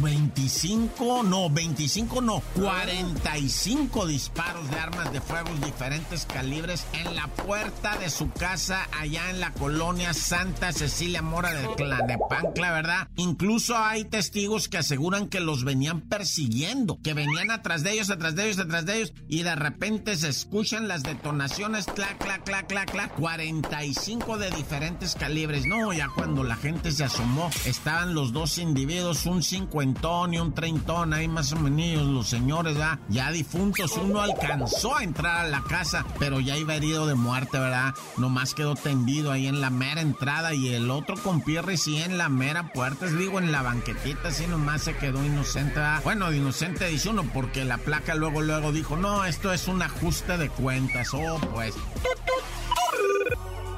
25, 0.00 1.20
eh, 1.20 1.28
no, 1.28 1.48
25 1.48 2.20
no, 2.22 2.42
45 2.56 4.06
disparos 4.08 4.68
de 4.68 4.80
armas 4.80 5.12
de 5.12 5.20
fuego 5.20 5.50
diferentes 5.64 6.26
calibres 6.26 6.84
en 6.92 7.14
la 7.14 7.28
puerta 7.28 7.96
de 7.98 8.10
su 8.10 8.30
casa 8.32 8.88
allá 8.98 9.30
en 9.30 9.38
la 9.38 9.52
colonia 9.52 10.12
Santa 10.12 10.72
Cecilia 10.72 11.22
Mora 11.22 11.52
del 11.52 11.68
Clanepancla, 11.76 12.72
¿verdad? 12.72 13.08
Incluso 13.14 13.78
hay 13.78 14.04
testigos 14.04 14.68
que 14.68 14.78
aseguran 14.78 15.28
que 15.28 15.38
los 15.38 15.62
venían 15.62 16.00
persiguiendo, 16.00 16.98
que 17.00 17.14
venían 17.14 17.52
atrás 17.52 17.84
de 17.84 17.92
ellos, 17.92 18.10
atrás 18.10 18.34
de 18.34 18.46
ellos, 18.46 18.58
atrás 18.58 18.86
de 18.86 18.96
ellos, 18.96 19.12
y 19.28 19.44
de 19.44 19.54
repente 19.54 19.83
se 19.84 20.28
escuchan 20.30 20.88
las 20.88 21.02
detonaciones, 21.02 21.84
clac, 21.84 22.16
clac, 22.16 22.42
clac, 22.42 22.66
clac, 22.66 22.90
clac, 22.90 23.14
45 23.16 24.38
de 24.38 24.50
diferentes 24.52 25.14
calibres. 25.14 25.66
No, 25.66 25.92
ya 25.92 26.08
cuando 26.08 26.42
la 26.42 26.56
gente 26.56 26.90
se 26.90 27.04
asomó, 27.04 27.50
estaban 27.66 28.14
los 28.14 28.32
dos 28.32 28.56
individuos, 28.56 29.26
un 29.26 29.42
cincuentón 29.42 30.32
y 30.32 30.38
un 30.38 30.54
treintón, 30.54 31.12
ahí 31.12 31.28
más 31.28 31.52
o 31.52 31.56
menos 31.56 32.06
los 32.06 32.28
señores, 32.28 32.74
¿verdad? 32.74 32.98
ya 33.10 33.30
difuntos. 33.30 33.92
Uno 33.98 34.22
alcanzó 34.22 34.96
a 34.96 35.04
entrar 35.04 35.44
a 35.44 35.48
la 35.48 35.60
casa, 35.60 36.06
pero 36.18 36.40
ya 36.40 36.56
iba 36.56 36.74
herido 36.74 37.06
de 37.06 37.14
muerte, 37.14 37.58
¿verdad? 37.58 37.92
Nomás 38.16 38.54
quedó 38.54 38.76
tendido 38.76 39.32
ahí 39.32 39.48
en 39.48 39.60
la 39.60 39.68
mera 39.68 40.00
entrada 40.00 40.54
y 40.54 40.68
el 40.68 40.90
otro 40.90 41.16
con 41.18 41.42
Pierre 41.42 41.76
sí 41.76 41.98
en 41.98 42.16
la 42.16 42.30
mera 42.30 42.72
puerta, 42.72 43.06
digo, 43.06 43.38
en 43.38 43.52
la 43.52 43.60
banquetita, 43.60 44.28
así 44.28 44.46
nomás 44.46 44.80
se 44.80 44.96
quedó 44.96 45.22
inocente, 45.22 45.74
¿verdad? 45.74 46.00
Bueno, 46.04 46.32
inocente 46.32 46.86
dice 46.86 47.10
uno, 47.10 47.24
porque 47.34 47.66
la 47.66 47.76
placa 47.76 48.14
luego, 48.14 48.40
luego 48.40 48.72
dijo, 48.72 48.96
no, 48.96 49.26
esto 49.26 49.52
es 49.52 49.68
un 49.68 49.73
un 49.74 49.82
ajuste 49.82 50.38
de 50.38 50.48
cuentas. 50.50 51.08
Oh, 51.12 51.38
pues. 51.52 51.74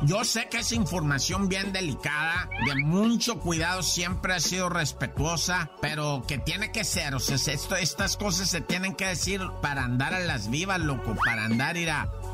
Yo 0.03 0.25
sé 0.25 0.49
que 0.51 0.59
es 0.59 0.73
información 0.73 1.49
bien 1.49 1.73
delicada, 1.73 2.51
de 2.67 2.75
mucho 2.85 3.41
cuidado, 3.41 3.83
siempre 3.83 4.35
ha 4.35 4.41
sido 4.41 4.69
respetuosa, 4.69 5.71
pero 5.81 6.23
que 6.29 6.37
tiene 6.37 6.71
que 6.71 6.85
ser, 6.85 7.15
o 7.15 7.19
sea, 7.19 7.37
esto, 7.37 7.77
estas 7.77 8.19
cosas 8.19 8.51
se 8.51 8.61
tienen 8.61 8.95
que 8.95 9.07
decir 9.07 9.41
para 9.63 9.85
andar 9.85 10.13
a 10.13 10.21
las 10.21 10.51
vivas, 10.51 10.81
loco, 10.81 11.17
para 11.25 11.47
andar 11.47 11.79
ir 11.79 11.91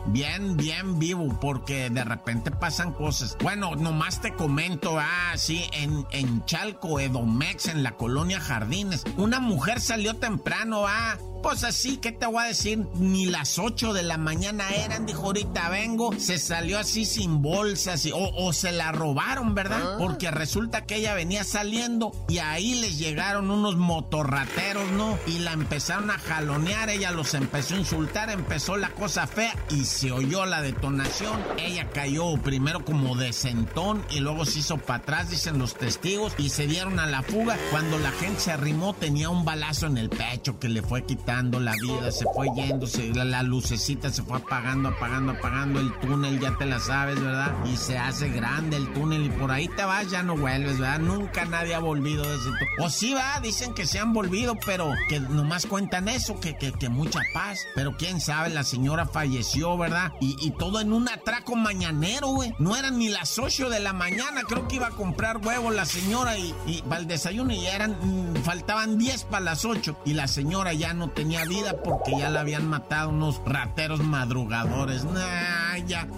bien, 0.06 0.56
bien 0.56 0.98
vivo, 0.98 1.38
porque 1.40 1.88
de 1.88 2.02
repente 2.02 2.50
pasan 2.50 2.92
cosas. 2.92 3.36
Bueno, 3.40 3.76
nomás 3.76 4.20
te 4.20 4.34
comento, 4.34 4.98
ah, 4.98 5.32
sí, 5.36 5.64
en, 5.72 6.04
en 6.10 6.44
Chalco, 6.44 6.98
Edomex, 6.98 7.68
en 7.68 7.84
la 7.84 7.92
colonia 7.92 8.40
Jardines, 8.40 9.04
una 9.16 9.38
mujer 9.38 9.80
salió 9.80 10.16
temprano, 10.16 10.84
ah, 10.86 11.16
Pues 11.42 11.64
así, 11.64 11.96
¿qué 11.96 12.12
te 12.12 12.26
voy 12.26 12.44
a 12.44 12.46
decir? 12.46 12.86
Ni 12.94 13.26
las 13.26 13.58
8 13.58 13.92
de 13.92 14.02
la 14.02 14.16
mañana 14.16 14.70
eran, 14.70 15.06
dijo, 15.06 15.24
ahorita 15.24 15.68
vengo. 15.70 16.12
Se 16.18 16.38
salió 16.38 16.78
así 16.78 17.04
sin 17.04 17.42
bolsas 17.42 18.06
o, 18.14 18.30
o 18.36 18.52
se 18.52 18.72
la 18.72 18.92
robaron, 18.92 19.54
¿verdad? 19.54 19.94
Ah. 19.94 19.96
Porque 19.98 20.30
resulta 20.30 20.86
que 20.86 20.96
ella 20.96 21.14
venía 21.14 21.44
saliendo 21.44 22.12
y 22.28 22.38
ahí 22.38 22.74
les 22.74 22.98
llegaron 22.98 23.50
unos 23.50 23.76
motorrateros, 23.76 24.90
¿no? 24.92 25.18
Y 25.26 25.40
la 25.40 25.52
empezaron 25.52 26.10
a 26.10 26.18
jalonear, 26.18 26.90
ella 26.90 27.10
los 27.10 27.34
empezó 27.34 27.74
a 27.74 27.78
insultar, 27.78 28.30
empezó 28.30 28.76
la 28.76 28.90
cosa 28.90 29.26
fea 29.26 29.54
y 29.70 29.84
se 29.84 30.12
oyó 30.12 30.46
la 30.46 30.62
detonación. 30.62 31.40
Ella 31.58 31.90
cayó 31.90 32.36
primero 32.36 32.84
como 32.84 33.16
de 33.16 33.32
sentón 33.32 34.04
y 34.10 34.20
luego 34.20 34.44
se 34.44 34.60
hizo 34.60 34.78
para 34.78 35.00
atrás, 35.00 35.30
dicen 35.30 35.58
los 35.58 35.74
testigos, 35.74 36.34
y 36.38 36.50
se 36.50 36.66
dieron 36.66 36.98
a 36.98 37.06
la 37.06 37.22
fuga. 37.22 37.58
Cuando 37.70 37.98
la 37.98 38.12
gente 38.12 38.40
se 38.40 38.52
arrimó 38.52 38.94
tenía 38.94 39.28
un 39.28 39.44
balazo 39.44 39.86
en 39.86 39.98
el 39.98 40.08
pecho 40.08 40.58
que 40.58 40.68
le 40.68 40.82
fue 40.82 41.02
quitando 41.32 41.60
la 41.60 41.72
vida, 41.72 42.12
se 42.12 42.26
fue 42.34 42.48
yéndose, 42.54 43.10
la, 43.14 43.24
la 43.24 43.42
lucecita 43.42 44.10
se 44.10 44.22
fue 44.22 44.36
apagando, 44.36 44.90
apagando, 44.90 45.32
apagando, 45.32 45.80
el 45.80 45.90
túnel 46.00 46.38
ya 46.38 46.56
te 46.58 46.66
la 46.66 46.78
sabes, 46.78 47.18
¿verdad? 47.20 47.54
Y 47.64 47.76
se 47.78 47.96
hace 47.96 48.28
grande 48.28 48.76
el 48.76 48.92
túnel 48.92 49.24
y 49.24 49.30
por 49.30 49.50
ahí 49.50 49.66
te 49.68 49.82
vas, 49.82 50.10
ya 50.10 50.22
no 50.22 50.36
vuelves, 50.36 50.78
¿verdad? 50.78 50.98
Nunca 50.98 51.46
nadie 51.46 51.74
ha 51.74 51.78
volvido 51.78 52.22
de 52.28 52.34
ese 52.34 52.50
túnel. 52.50 52.68
O 52.80 52.90
sí 52.90 53.14
va, 53.14 53.40
dicen 53.40 53.72
que 53.72 53.86
se 53.86 53.98
han 53.98 54.12
volvido, 54.12 54.58
pero 54.66 54.92
que 55.08 55.20
nomás 55.20 55.64
cuentan 55.64 56.08
eso, 56.08 56.38
que, 56.38 56.54
que, 56.58 56.72
que 56.72 56.90
mucha 56.90 57.20
paz. 57.32 57.60
Pero 57.74 57.96
quién 57.96 58.20
sabe, 58.20 58.50
la 58.50 58.62
señora 58.62 59.06
falleció, 59.06 59.78
¿verdad? 59.78 60.12
Y, 60.20 60.36
y 60.38 60.50
todo 60.50 60.80
en 60.80 60.92
un 60.92 61.08
atraco 61.08 61.56
mañanero, 61.56 62.28
güey. 62.28 62.54
No 62.58 62.76
eran 62.76 62.98
ni 62.98 63.08
las 63.08 63.38
8 63.38 63.70
de 63.70 63.80
la 63.80 63.94
mañana, 63.94 64.42
creo 64.46 64.68
que 64.68 64.76
iba 64.76 64.88
a 64.88 64.90
comprar 64.90 65.38
huevos 65.38 65.74
la 65.74 65.86
señora 65.86 66.36
y, 66.36 66.52
para 66.88 67.00
el 67.00 67.06
desayuno 67.06 67.54
y 67.54 67.66
eran, 67.66 67.92
mm, 67.92 68.42
faltaban 68.44 68.98
10 68.98 69.24
para 69.24 69.44
las 69.44 69.64
8 69.64 69.96
y 70.04 70.12
la 70.12 70.28
señora 70.28 70.74
ya 70.74 70.92
no 70.92 71.08
tenía 71.22 71.44
vida 71.44 71.80
porque 71.84 72.10
ya 72.18 72.30
la 72.30 72.40
habían 72.40 72.66
matado 72.66 73.10
unos 73.10 73.40
rateros 73.46 74.00
madrugadores. 74.00 75.04
Nah, 75.04 75.76
ya. 75.86 76.08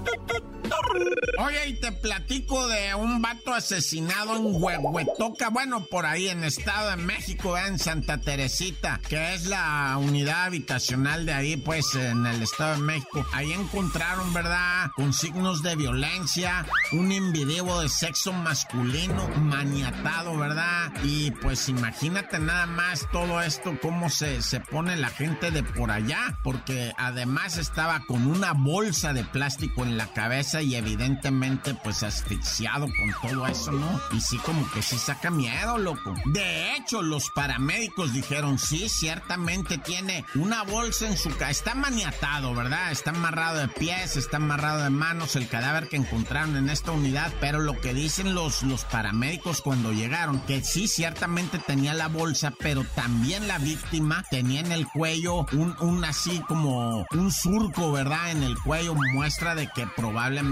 Oye, 1.39 1.69
y 1.69 1.73
te 1.75 1.91
platico 1.93 2.69
de 2.69 2.95
un 2.95 3.21
vato 3.21 3.53
asesinado 3.53 4.37
en 4.37 4.63
Huehuetoca, 4.63 5.51
bueno, 5.51 5.85
por 5.85 6.07
ahí 6.07 6.29
en 6.29 6.45
Estado 6.45 6.91
de 6.91 6.97
México, 6.97 7.59
en 7.59 7.79
Santa 7.79 8.19
Teresita, 8.19 9.01
que 9.09 9.35
es 9.35 9.47
la 9.47 9.97
unidad 9.99 10.45
habitacional 10.45 11.27
de 11.27 11.33
ahí, 11.33 11.57
pues, 11.57 11.95
en 11.95 12.27
el 12.27 12.43
Estado 12.43 12.77
de 12.77 12.83
México. 12.83 13.27
Ahí 13.33 13.53
encontraron, 13.53 14.33
¿verdad? 14.33 14.91
Con 14.95 15.13
signos 15.13 15.63
de 15.63 15.77
violencia, 15.77 16.67
un 16.93 17.11
individuo 17.11 17.81
de 17.81 17.89
sexo 17.89 18.33
masculino 18.33 19.29
maniatado, 19.39 20.37
¿verdad? 20.37 20.93
Y 21.03 21.31
pues 21.33 21.69
imagínate 21.69 22.39
nada 22.39 22.67
más 22.67 23.07
todo 23.11 23.41
esto, 23.41 23.79
cómo 23.81 24.11
se, 24.11 24.43
se 24.43 24.61
pone 24.61 24.97
la 24.97 25.09
gente 25.09 25.51
de 25.51 25.63
por 25.63 25.91
allá, 25.91 26.39
porque 26.43 26.93
además 26.97 27.59
estaba 27.59 28.05
con 28.07 28.27
una 28.27 28.53
bolsa 28.53 29.13
de 29.13 29.25
plástico 29.25 29.83
en 29.83 29.97
la 29.97 30.13
cabeza 30.13 30.54
y 30.63 30.75
evidentemente 30.77 31.75
pues 31.83 32.03
asfixiado 32.03 32.87
con 32.87 33.31
todo 33.31 33.47
eso, 33.47 33.73
¿no? 33.73 34.01
Y 34.13 34.21
sí 34.21 34.39
como 34.39 34.71
que 34.71 34.83
sí 34.83 34.99
saca 34.99 35.31
miedo, 35.31 35.79
loco. 35.79 36.15
De 36.27 36.77
hecho, 36.77 37.03
los 37.03 37.31
paramédicos 37.31 38.13
dijeron, 38.13 38.59
sí, 38.59 38.89
ciertamente 38.89 39.79
tiene 39.79 40.25
una 40.35 40.63
bolsa 40.63 41.07
en 41.07 41.17
su 41.17 41.31
cabeza. 41.31 41.51
Está 41.51 41.75
maniatado, 41.75 42.55
¿verdad? 42.55 42.93
Está 42.93 43.11
amarrado 43.11 43.59
de 43.59 43.69
pies, 43.69 44.17
está 44.17 44.37
amarrado 44.39 44.83
de 44.83 44.91
manos, 44.91 45.37
el 45.37 45.49
cadáver 45.49 45.89
que 45.89 45.97
encontraron 45.97 46.57
en 46.57 46.69
esta 46.69 46.93
unidad, 46.93 47.33
pero 47.41 47.61
lo 47.61 47.81
que 47.81 47.95
dicen 47.95 48.35
los, 48.35 48.63
los 48.63 48.85
paramédicos 48.85 49.61
cuando 49.61 49.93
llegaron, 49.93 50.41
que 50.41 50.63
sí, 50.63 50.89
ciertamente 50.89 51.59
tenía 51.59 51.95
la 51.95 52.09
bolsa, 52.09 52.53
pero 52.59 52.85
también 52.95 53.49
la 53.49 53.59
víctima 53.59 54.25
tenía 54.31 54.61
en 54.61 54.73
el 54.73 54.87
cuello 54.87 55.47
un, 55.53 55.77
un 55.81 56.05
así 56.05 56.41
como 56.49 57.07
un 57.11 57.33
surco, 57.33 57.93
¿verdad? 57.93 58.31
En 58.31 58.43
el 58.43 58.59
cuello, 58.59 58.95
muestra 58.95 59.55
de 59.55 59.69
que 59.75 59.87
probablemente 59.87 60.44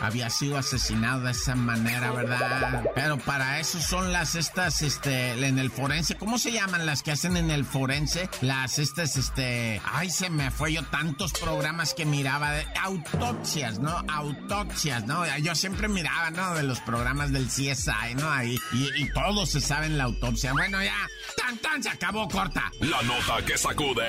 había 0.00 0.30
sido 0.30 0.58
asesinado 0.58 1.22
de 1.22 1.32
esa 1.32 1.54
manera, 1.54 2.12
¿verdad? 2.12 2.84
Pero 2.94 3.18
para 3.18 3.60
eso 3.60 3.80
son 3.80 4.12
las 4.12 4.34
estas, 4.34 4.82
este, 4.82 5.32
en 5.46 5.58
el 5.58 5.70
forense, 5.70 6.16
¿cómo 6.16 6.38
se 6.38 6.52
llaman 6.52 6.86
las 6.86 7.02
que 7.02 7.12
hacen 7.12 7.36
en 7.36 7.50
el 7.50 7.64
forense? 7.64 8.28
Las 8.40 8.78
estas, 8.78 9.16
este, 9.16 9.80
ay, 9.84 10.10
se 10.10 10.30
me 10.30 10.50
fue 10.50 10.72
yo 10.72 10.82
tantos 10.84 11.32
programas 11.32 11.94
que 11.94 12.04
miraba 12.04 12.52
de 12.52 12.66
autopsias, 12.80 13.78
¿no? 13.78 14.04
Autopsias, 14.08 15.06
¿no? 15.06 15.24
Yo 15.38 15.54
siempre 15.54 15.88
miraba, 15.88 16.30
¿no? 16.30 16.54
De 16.54 16.62
los 16.62 16.80
programas 16.80 17.32
del 17.32 17.46
CSI, 17.46 18.14
¿no? 18.16 18.30
Ahí, 18.30 18.58
y, 18.72 19.02
y 19.02 19.12
todos 19.12 19.50
se 19.50 19.60
saben 19.60 19.98
la 19.98 20.04
autopsia. 20.04 20.52
Bueno, 20.52 20.82
ya, 20.82 21.08
tan 21.36 21.56
tan 21.58 21.82
se 21.82 21.88
acabó 21.88 22.28
corta. 22.28 22.70
La 22.80 23.02
nota 23.02 23.44
que 23.44 23.56
sacude. 23.56 24.08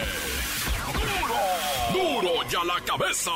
¡Duro! 0.93 2.21
¡Duro 2.21 2.49
ya 2.49 2.63
la 2.63 2.79
cabeza! 2.86 3.31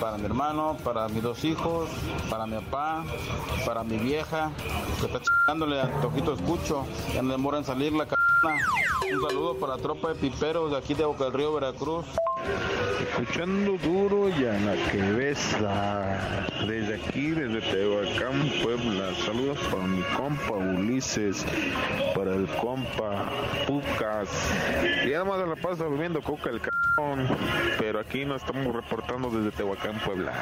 para 0.00 0.16
mi 0.16 0.24
hermano, 0.24 0.76
para 0.82 1.08
mis 1.08 1.22
dos 1.22 1.44
hijos, 1.44 1.88
para 2.30 2.46
mi 2.46 2.56
papá, 2.56 3.04
para 3.66 3.84
mi 3.84 3.98
vieja, 3.98 4.50
que 4.98 5.06
está 5.06 5.20
chingándole 5.20 5.80
al 5.80 6.00
toquito 6.00 6.32
escucho, 6.32 6.86
ya 7.14 7.22
no 7.22 7.32
demora 7.32 7.58
en 7.58 7.64
salir 7.64 7.92
la 7.92 8.06
c 8.06 8.14
un 9.12 9.28
saludo 9.28 9.54
para 9.56 9.76
la 9.76 9.82
tropa 9.82 10.08
de 10.08 10.14
piperos 10.14 10.70
de 10.70 10.78
aquí 10.78 10.94
de 10.94 11.04
Boca 11.04 11.24
del 11.24 11.32
Río, 11.32 11.52
Veracruz. 11.52 12.06
Escuchando 13.00 13.76
duro 13.78 14.28
y 14.28 14.44
a 14.44 14.52
la 14.52 14.76
que 14.90 15.02
besa. 15.12 16.46
Desde 16.66 16.94
aquí, 16.94 17.30
desde 17.30 17.60
Tehuacán, 17.60 18.50
Puebla. 18.62 19.14
Saludos 19.26 19.58
para 19.70 19.82
mi 19.84 20.02
compa 20.16 20.52
Ulises, 20.52 21.44
para 22.14 22.34
el 22.34 22.46
compa 22.46 23.26
Pucas. 23.66 24.28
Y 25.04 25.12
además 25.12 25.40
de 25.40 25.46
la 25.48 25.56
pasa 25.56 25.84
bebiendo 25.84 26.22
coca 26.22 26.50
el 26.50 26.60
cabrón. 26.60 26.79
Pero 27.78 28.00
aquí 28.00 28.24
nos 28.24 28.42
estamos 28.42 28.74
reportando 28.74 29.30
desde 29.30 29.56
Tehuacán, 29.56 29.98
Puebla. 30.00 30.32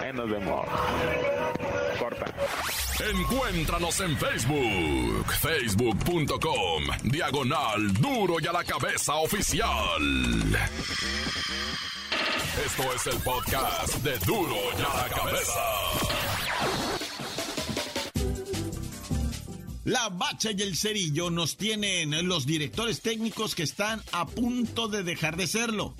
Ahí 0.00 0.12
nos 0.12 0.30
vemos. 0.30 0.66
Corta. 1.98 2.26
Encuéntranos 3.10 4.00
en 4.00 4.16
Facebook, 4.16 5.26
facebook.com, 5.40 6.84
diagonal 7.02 7.92
duro 7.94 8.36
y 8.40 8.46
a 8.46 8.52
la 8.52 8.64
cabeza 8.64 9.14
oficial. 9.16 10.02
Esto 12.64 12.82
es 12.94 13.06
el 13.08 13.20
podcast 13.22 13.94
de 13.96 14.16
duro 14.20 14.56
y 14.78 14.82
a 14.82 15.02
la 15.02 15.08
cabeza. 15.08 16.23
La 19.84 20.08
Bacha 20.08 20.50
y 20.50 20.62
el 20.62 20.76
Cerillo 20.76 21.30
nos 21.30 21.58
tienen 21.58 22.26
los 22.26 22.46
directores 22.46 23.02
técnicos 23.02 23.54
que 23.54 23.64
están 23.64 24.02
a 24.12 24.26
punto 24.26 24.88
de 24.88 25.02
dejar 25.02 25.36
de 25.36 25.46
serlo. 25.46 25.94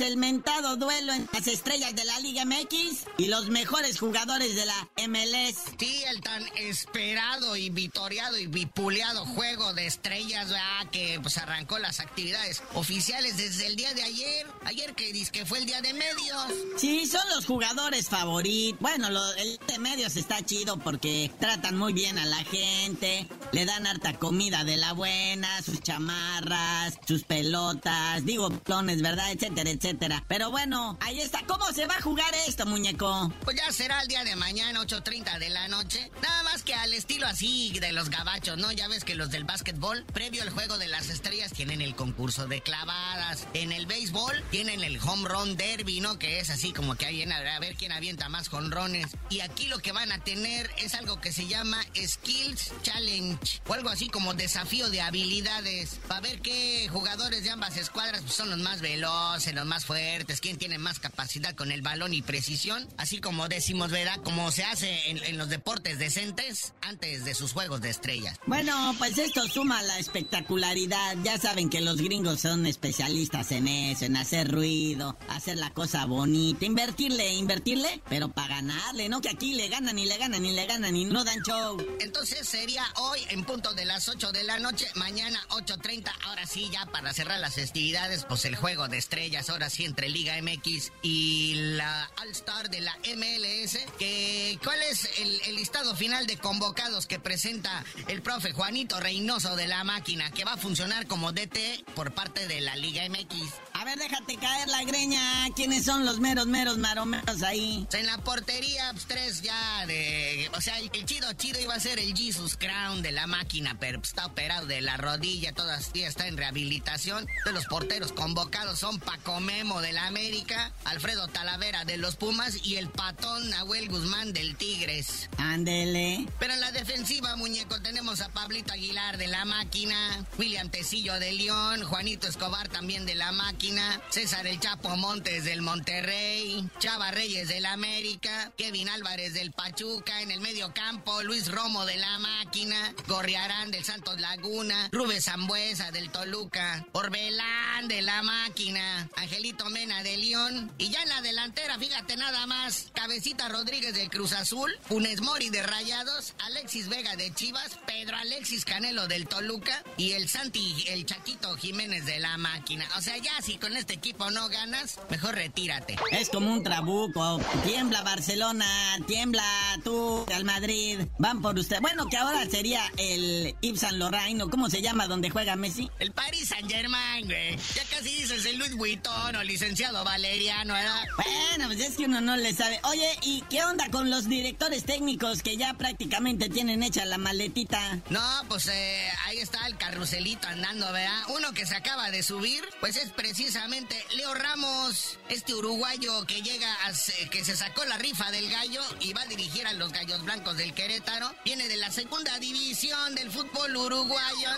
El 0.00 0.16
mentado 0.16 0.76
duelo 0.76 1.12
en 1.12 1.28
las 1.32 1.46
estrellas 1.46 1.94
de 1.94 2.04
la 2.04 2.18
Liga 2.18 2.44
MX 2.44 3.04
y 3.18 3.26
los 3.26 3.48
mejores 3.50 4.00
jugadores 4.00 4.56
de 4.56 4.66
la 4.66 4.88
MLS. 5.06 5.54
Sí, 5.78 6.02
el 6.08 6.20
tan 6.20 6.44
esperado 6.56 7.54
y 7.56 7.70
vitoriado 7.70 8.36
y 8.36 8.48
bipuleado 8.48 9.24
juego 9.26 9.72
de 9.74 9.86
estrellas 9.86 10.52
que 10.90 11.20
pues 11.22 11.38
arrancó 11.38 11.78
las 11.78 12.00
actividades 12.00 12.62
oficiales 12.74 13.36
desde 13.36 13.66
el 13.66 13.76
día 13.76 13.94
de 13.94 14.02
ayer. 14.02 14.46
Ayer 14.64 14.94
que 14.94 15.12
dice 15.12 15.30
que 15.30 15.46
fue 15.46 15.58
el 15.58 15.66
día 15.66 15.80
de 15.80 15.94
medios. 15.94 16.44
Sí, 16.78 17.06
son 17.06 17.26
los 17.30 17.46
jugadores 17.46 18.08
favoritos. 18.08 18.80
Bueno, 18.80 19.08
el 19.36 19.58
de 19.68 19.78
medios 19.78 20.16
está 20.16 20.44
chido 20.44 20.78
porque 20.78 21.30
tratan 21.38 21.76
muy 21.76 21.92
bien 21.92 22.18
a 22.18 22.26
la 22.26 22.42
gente, 22.44 23.28
le 23.56 23.64
dan 23.64 23.86
harta 23.86 24.12
comida 24.18 24.64
de 24.64 24.76
la 24.76 24.92
buena, 24.92 25.62
sus 25.62 25.80
chamarras, 25.80 26.98
sus 27.08 27.24
pelotas, 27.24 28.22
digo, 28.26 28.50
plones 28.50 29.00
¿verdad? 29.00 29.32
Etcétera, 29.32 29.70
etcétera. 29.70 30.22
Pero 30.28 30.50
bueno, 30.50 30.98
ahí 31.00 31.20
está. 31.20 31.40
¿Cómo 31.46 31.72
se 31.72 31.86
va 31.86 31.94
a 31.94 32.02
jugar 32.02 32.34
esto, 32.46 32.66
muñeco? 32.66 33.32
Pues 33.44 33.56
ya 33.56 33.72
será 33.72 34.02
el 34.02 34.08
día 34.08 34.24
de 34.24 34.36
mañana, 34.36 34.82
8.30 34.82 35.38
de 35.38 35.48
la 35.48 35.68
noche. 35.68 36.10
Nada 36.20 36.42
más 36.42 36.64
que 36.64 36.74
al 36.74 36.92
estilo 36.92 37.26
así 37.26 37.72
de 37.80 37.92
los 37.92 38.10
gabachos, 38.10 38.58
¿no? 38.58 38.72
Ya 38.72 38.88
ves 38.88 39.04
que 39.04 39.14
los 39.14 39.30
del 39.30 39.44
básquetbol, 39.44 40.04
previo 40.12 40.42
al 40.42 40.50
juego 40.50 40.76
de 40.76 40.88
las 40.88 41.08
estrellas, 41.08 41.50
tienen 41.54 41.80
el 41.80 41.96
concurso 41.96 42.46
de 42.48 42.60
clavadas. 42.60 43.46
En 43.54 43.72
el 43.72 43.86
béisbol 43.86 44.34
tienen 44.50 44.84
el 44.84 45.00
home 45.00 45.30
run 45.30 45.56
derby, 45.56 46.00
¿no? 46.00 46.18
Que 46.18 46.40
es 46.40 46.50
así 46.50 46.74
como 46.74 46.96
que 46.96 47.06
hay 47.06 47.22
a 47.22 47.58
ver 47.58 47.74
quién 47.76 47.92
avienta 47.92 48.28
más 48.28 48.50
jonrones. 48.50 49.06
Y 49.30 49.40
aquí 49.40 49.68
lo 49.68 49.78
que 49.78 49.92
van 49.92 50.12
a 50.12 50.18
tener 50.18 50.70
es 50.76 50.94
algo 50.94 51.22
que 51.22 51.32
se 51.32 51.46
llama 51.46 51.82
Skills 51.94 52.72
Challenge 52.82 53.45
o 53.66 53.74
algo 53.74 53.88
así 53.88 54.08
como 54.08 54.34
desafío 54.34 54.90
de 54.90 55.00
habilidades. 55.00 56.00
Para 56.08 56.20
ver 56.20 56.40
qué 56.40 56.88
jugadores 56.90 57.44
de 57.44 57.50
ambas 57.50 57.76
escuadras 57.76 58.22
pues, 58.22 58.34
son 58.34 58.50
los 58.50 58.58
más 58.58 58.80
veloces, 58.80 59.54
los 59.54 59.66
más 59.66 59.84
fuertes, 59.84 60.40
quién 60.40 60.56
tiene 60.56 60.78
más 60.78 60.98
capacidad 60.98 61.54
con 61.54 61.72
el 61.72 61.82
balón 61.82 62.14
y 62.14 62.22
precisión. 62.22 62.88
Así 62.96 63.20
como 63.20 63.48
decimos, 63.48 63.90
¿verdad? 63.90 64.20
Como 64.22 64.50
se 64.50 64.64
hace 64.64 65.10
en, 65.10 65.22
en 65.24 65.38
los 65.38 65.48
deportes 65.48 65.98
decentes 65.98 66.72
antes 66.80 67.24
de 67.24 67.34
sus 67.34 67.52
juegos 67.52 67.80
de 67.80 67.90
estrellas. 67.90 68.38
Bueno, 68.46 68.94
pues 68.98 69.18
esto 69.18 69.46
suma 69.48 69.82
la 69.82 69.98
espectacularidad. 69.98 71.16
Ya 71.22 71.38
saben 71.38 71.70
que 71.70 71.80
los 71.80 71.96
gringos 71.96 72.40
son 72.40 72.66
especialistas 72.66 73.52
en 73.52 73.68
eso, 73.68 74.04
en 74.04 74.16
hacer 74.16 74.50
ruido, 74.50 75.16
hacer 75.28 75.56
la 75.58 75.70
cosa 75.70 76.04
bonita, 76.06 76.64
invertirle, 76.64 77.34
invertirle, 77.34 78.02
pero 78.08 78.28
para 78.28 78.56
ganarle, 78.56 79.08
¿no? 79.08 79.20
Que 79.20 79.30
aquí 79.30 79.54
le 79.54 79.68
ganan 79.68 79.98
y 79.98 80.06
le 80.06 80.16
ganan 80.18 80.44
y 80.44 80.52
le 80.52 80.66
ganan 80.66 80.96
y 80.96 81.04
no 81.04 81.24
dan 81.24 81.42
show. 81.42 81.76
Entonces 82.00 82.46
sería 82.48 82.84
hoy 82.96 83.20
en 83.30 83.44
punto 83.44 83.74
de 83.74 83.84
las 83.84 84.08
8 84.08 84.32
de 84.32 84.44
la 84.44 84.58
noche, 84.58 84.86
mañana 84.94 85.40
8.30, 85.50 86.10
ahora 86.24 86.46
sí, 86.46 86.68
ya 86.72 86.86
para 86.86 87.12
cerrar 87.12 87.40
las 87.40 87.54
festividades, 87.54 88.24
pues 88.24 88.44
el 88.44 88.56
juego 88.56 88.88
de 88.88 88.98
estrellas, 88.98 89.50
ahora 89.50 89.70
sí, 89.70 89.84
entre 89.84 90.08
Liga 90.08 90.34
MX 90.40 90.92
y 91.02 91.54
la 91.76 92.10
All 92.20 92.30
Star 92.30 92.70
de 92.70 92.80
la 92.80 92.96
MLS, 93.16 93.78
que 93.98 94.58
¿cuál 94.62 94.82
es 94.82 95.08
el, 95.18 95.56
listado 95.56 95.96
final 95.96 96.26
de 96.26 96.36
convocados 96.36 97.06
que 97.06 97.18
presenta 97.18 97.84
el 98.08 98.22
profe 98.22 98.52
Juanito 98.52 99.00
Reynoso 99.00 99.56
de 99.56 99.66
la 99.66 99.84
máquina, 99.84 100.30
que 100.30 100.44
va 100.44 100.54
a 100.54 100.56
funcionar 100.56 101.06
como 101.06 101.32
DT 101.32 101.84
por 101.94 102.12
parte 102.12 102.46
de 102.46 102.60
la 102.60 102.76
Liga 102.76 103.02
MX? 103.08 103.52
A 103.86 103.90
ver, 103.90 104.00
déjate 104.00 104.36
caer 104.36 104.66
la 104.66 104.82
greña. 104.82 105.20
¿Quiénes 105.54 105.84
son 105.84 106.04
los 106.04 106.18
meros, 106.18 106.48
meros, 106.48 106.76
maromeros 106.76 107.44
ahí? 107.44 107.86
En 107.92 108.06
la 108.06 108.18
portería, 108.18 108.90
pues, 108.90 109.06
tres 109.06 109.42
ya 109.42 109.86
de... 109.86 110.50
O 110.56 110.60
sea, 110.60 110.80
el 110.80 110.90
chido, 111.06 111.32
chido 111.34 111.60
iba 111.60 111.72
a 111.72 111.78
ser 111.78 112.00
el 112.00 112.12
Jesus 112.16 112.56
Crown 112.56 113.00
de 113.02 113.12
la 113.12 113.28
máquina, 113.28 113.76
pero 113.78 114.00
pues, 114.00 114.08
está 114.08 114.26
operado 114.26 114.66
de 114.66 114.80
la 114.80 114.96
rodilla, 114.96 115.52
todavía 115.52 116.08
está 116.08 116.26
en 116.26 116.36
rehabilitación. 116.36 117.28
De 117.44 117.52
los 117.52 117.66
porteros 117.66 118.10
convocados 118.10 118.80
son 118.80 118.98
Paco 118.98 119.38
Memo 119.38 119.80
de 119.80 119.92
la 119.92 120.08
América, 120.08 120.72
Alfredo 120.84 121.28
Talavera 121.28 121.84
de 121.84 121.96
los 121.96 122.16
Pumas 122.16 122.66
y 122.66 122.78
el 122.78 122.88
patón 122.88 123.50
Nahuel 123.50 123.88
Guzmán 123.88 124.32
del 124.32 124.56
Tigres. 124.56 125.30
Ándele. 125.38 126.26
Pero 126.40 126.54
en 126.54 126.60
la 126.60 126.72
defensiva, 126.72 127.36
muñeco, 127.36 127.80
tenemos 127.82 128.20
a 128.20 128.30
Pablito 128.30 128.72
Aguilar 128.72 129.16
de 129.16 129.28
la 129.28 129.44
máquina, 129.44 130.26
William 130.38 130.70
Tecillo 130.70 131.20
de 131.20 131.30
León, 131.30 131.84
Juanito 131.84 132.26
Escobar 132.26 132.66
también 132.66 133.06
de 133.06 133.14
la 133.14 133.30
máquina, 133.30 133.75
César 134.10 134.46
El 134.46 134.60
Chapo 134.60 134.96
Montes 134.96 135.44
del 135.44 135.62
Monterrey, 135.62 136.68
Chava 136.78 137.10
Reyes 137.10 137.48
del 137.48 137.66
América, 137.66 138.52
Kevin 138.56 138.88
Álvarez 138.88 139.34
del 139.34 139.52
Pachuca, 139.52 140.22
en 140.22 140.30
el 140.30 140.40
medio 140.40 140.72
campo, 140.72 141.22
Luis 141.22 141.50
Romo 141.50 141.84
de 141.84 141.96
la 141.96 142.18
máquina, 142.18 142.94
Gorriarán 143.06 143.70
del 143.70 143.84
Santos 143.84 144.20
Laguna, 144.20 144.88
Rubén 144.92 145.20
Zambuesa 145.20 145.90
del 145.90 146.10
Toluca, 146.10 146.86
Orbelán 146.92 147.88
de 147.88 148.02
la 148.02 148.22
máquina, 148.22 149.08
Angelito 149.16 149.68
Mena 149.68 150.02
de 150.02 150.16
León, 150.16 150.72
y 150.78 150.90
ya 150.90 151.02
en 151.02 151.08
la 151.08 151.20
delantera, 151.20 151.78
fíjate 151.78 152.16
nada 152.16 152.46
más, 152.46 152.90
Cabecita 152.94 153.48
Rodríguez 153.48 153.94
del 153.94 154.10
Cruz 154.10 154.32
Azul, 154.32 154.72
Funes 154.88 155.20
Mori 155.20 155.50
de 155.50 155.62
Rayados, 155.62 156.34
Alexis 156.38 156.88
Vega 156.88 157.16
de 157.16 157.32
Chivas, 157.34 157.78
Pedro 157.86 158.16
Alexis 158.16 158.64
Canelo 158.64 159.06
del 159.08 159.28
Toluca 159.28 159.82
y 159.96 160.12
el 160.12 160.28
Santi, 160.28 160.84
el 160.88 161.04
Chaquito 161.06 161.56
Jiménez 161.56 162.06
de 162.06 162.18
la 162.18 162.36
máquina. 162.38 162.88
O 162.96 163.02
sea, 163.02 163.16
ya 163.18 163.40
si 163.42 163.58
con 163.66 163.76
este 163.76 163.94
equipo 163.94 164.30
no 164.30 164.48
ganas, 164.48 165.00
mejor 165.10 165.34
retírate. 165.34 165.96
Es 166.12 166.28
como 166.28 166.52
un 166.52 166.62
trabuco. 166.62 167.40
Tiembla 167.64 168.02
Barcelona, 168.02 168.64
tiembla 169.08 169.42
tú, 169.82 170.24
al 170.32 170.44
Madrid. 170.44 171.00
Van 171.18 171.42
por 171.42 171.58
usted. 171.58 171.80
Bueno, 171.80 172.08
que 172.08 172.16
ahora 172.16 172.46
sería 172.48 172.80
el 172.96 173.56
Yves 173.60 173.80
Saint 173.80 173.96
Laurent, 173.96 174.40
¿o 174.40 174.50
cómo 174.50 174.70
se 174.70 174.82
llama 174.82 175.08
donde 175.08 175.30
juega 175.30 175.56
Messi? 175.56 175.90
El 175.98 176.12
Paris 176.12 176.50
Saint 176.50 176.70
Germain, 176.70 177.26
güey. 177.26 177.56
Ya 177.74 177.82
casi 177.90 178.14
dices 178.14 178.46
el 178.46 178.56
Luis 178.56 178.76
Vuitton 178.76 179.34
o 179.34 179.42
licenciado 179.42 180.04
Valeriano, 180.04 180.74
¿verdad? 180.74 181.02
Bueno, 181.16 181.66
pues 181.66 181.80
es 181.80 181.96
que 181.96 182.04
uno 182.04 182.20
no 182.20 182.36
le 182.36 182.54
sabe. 182.54 182.78
Oye, 182.84 183.18
¿y 183.22 183.42
qué 183.50 183.64
onda 183.64 183.90
con 183.90 184.10
los 184.10 184.28
directores 184.28 184.84
técnicos 184.84 185.42
que 185.42 185.56
ya 185.56 185.74
prácticamente 185.74 186.48
tienen 186.48 186.84
hecha 186.84 187.04
la 187.04 187.18
maletita? 187.18 187.98
No, 188.10 188.42
pues 188.48 188.68
eh, 188.68 189.08
ahí 189.24 189.38
está 189.38 189.66
el 189.66 189.76
carruselito 189.76 190.46
andando, 190.46 190.92
¿verdad? 190.92 191.22
Uno 191.36 191.52
que 191.52 191.66
se 191.66 191.74
acaba 191.74 192.12
de 192.12 192.22
subir, 192.22 192.62
pues 192.78 192.94
es 192.94 193.10
precisamente 193.56 194.04
Leo 194.14 194.34
Ramos, 194.34 195.18
este 195.30 195.54
uruguayo 195.54 196.26
que 196.26 196.42
llega 196.42 196.70
a, 196.84 196.92
que 197.30 197.42
se 197.42 197.56
sacó 197.56 197.86
la 197.86 197.96
rifa 197.96 198.30
del 198.30 198.50
gallo 198.50 198.82
y 199.00 199.14
va 199.14 199.22
a 199.22 199.26
dirigir 199.26 199.66
a 199.66 199.72
los 199.72 199.92
gallos 199.92 200.22
blancos 200.24 200.58
del 200.58 200.74
Querétaro. 200.74 201.34
Viene 201.42 201.66
de 201.66 201.76
la 201.78 201.90
segunda 201.90 202.38
división 202.38 203.14
del 203.14 203.30
fútbol 203.30 203.74
uruguayo. 203.74 204.50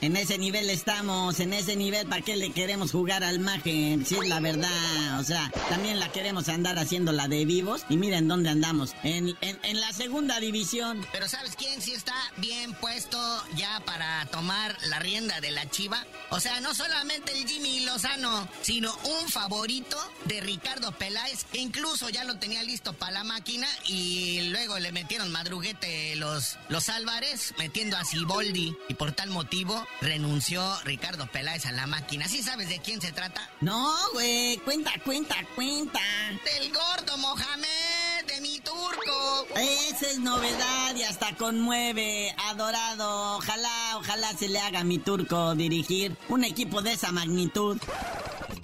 En 0.00 0.16
ese 0.16 0.36
nivel 0.36 0.68
estamos, 0.68 1.38
en 1.38 1.52
ese 1.52 1.76
nivel, 1.76 2.08
¿para 2.08 2.22
qué 2.22 2.36
le 2.36 2.50
queremos 2.50 2.90
jugar 2.90 3.22
al 3.22 3.38
maje? 3.38 3.96
Si 4.04 4.16
es 4.16 4.26
la 4.26 4.40
verdad, 4.40 5.20
o 5.20 5.24
sea, 5.24 5.50
también 5.68 6.00
la 6.00 6.10
queremos 6.10 6.48
andar 6.48 6.76
haciendo 6.78 7.12
la 7.12 7.28
de 7.28 7.44
vivos. 7.44 7.84
Y 7.88 7.96
miren 7.96 8.26
dónde 8.26 8.50
andamos, 8.50 8.94
en, 9.04 9.36
en, 9.40 9.80
la 9.80 9.92
segunda 9.92 10.40
división. 10.40 11.06
Pero 11.12 11.28
¿sabes 11.28 11.54
quién 11.56 11.80
sí 11.80 11.92
está 11.92 12.14
bien 12.38 12.74
puesto 12.74 13.18
ya 13.54 13.80
para 13.86 14.26
tomar 14.26 14.76
la 14.88 14.98
rienda 14.98 15.40
de 15.40 15.52
la 15.52 15.70
chiva? 15.70 16.04
O 16.30 16.40
sea, 16.40 16.60
no 16.60 16.74
solamente 16.74 17.32
el 17.32 17.46
Jimmy 17.46 17.80
Lozano, 17.80 18.48
sino 18.62 18.92
un 19.04 19.28
favorito 19.28 19.96
de 20.24 20.40
Ricardo 20.40 20.90
Peláez, 20.92 21.44
que 21.44 21.58
incluso 21.58 22.08
ya 22.08 22.24
lo 22.24 22.38
tenía 22.38 22.62
listo 22.64 22.92
para 22.94 23.12
la 23.12 23.24
máquina 23.24 23.68
y 23.86 24.50
luego 24.50 24.78
le 24.80 24.90
metieron 24.90 25.30
madruguete 25.30 26.16
los, 26.16 26.58
los 26.68 26.88
Álvarez, 26.88 27.54
metiendo 27.58 27.96
a 27.96 28.04
Siboldi. 28.04 28.76
Y 28.88 28.94
por 28.94 29.12
tal 29.12 29.30
motivo 29.30 29.51
renunció 30.00 30.62
Ricardo 30.84 31.26
Peláez 31.26 31.66
a 31.66 31.72
la 31.72 31.86
máquina. 31.86 32.26
¿Sí 32.28 32.42
sabes 32.42 32.68
de 32.68 32.78
quién 32.78 33.00
se 33.00 33.12
trata? 33.12 33.50
No, 33.60 33.92
güey, 34.14 34.56
cuenta, 34.58 34.92
cuenta, 35.04 35.36
cuenta. 35.54 36.00
Del 36.44 36.72
gordo 36.72 37.18
Mohamed, 37.18 38.26
de 38.26 38.40
mi 38.40 38.60
turco. 38.60 39.46
Esa 39.56 40.10
es 40.10 40.18
novedad 40.18 40.94
y 40.96 41.02
hasta 41.02 41.36
conmueve, 41.36 42.34
adorado. 42.48 43.36
Ojalá, 43.36 43.96
ojalá 43.96 44.32
se 44.36 44.48
le 44.48 44.58
haga 44.58 44.80
a 44.80 44.84
mi 44.84 44.98
turco 44.98 45.54
dirigir 45.54 46.16
un 46.28 46.44
equipo 46.44 46.80
de 46.80 46.92
esa 46.92 47.12
magnitud. 47.12 47.78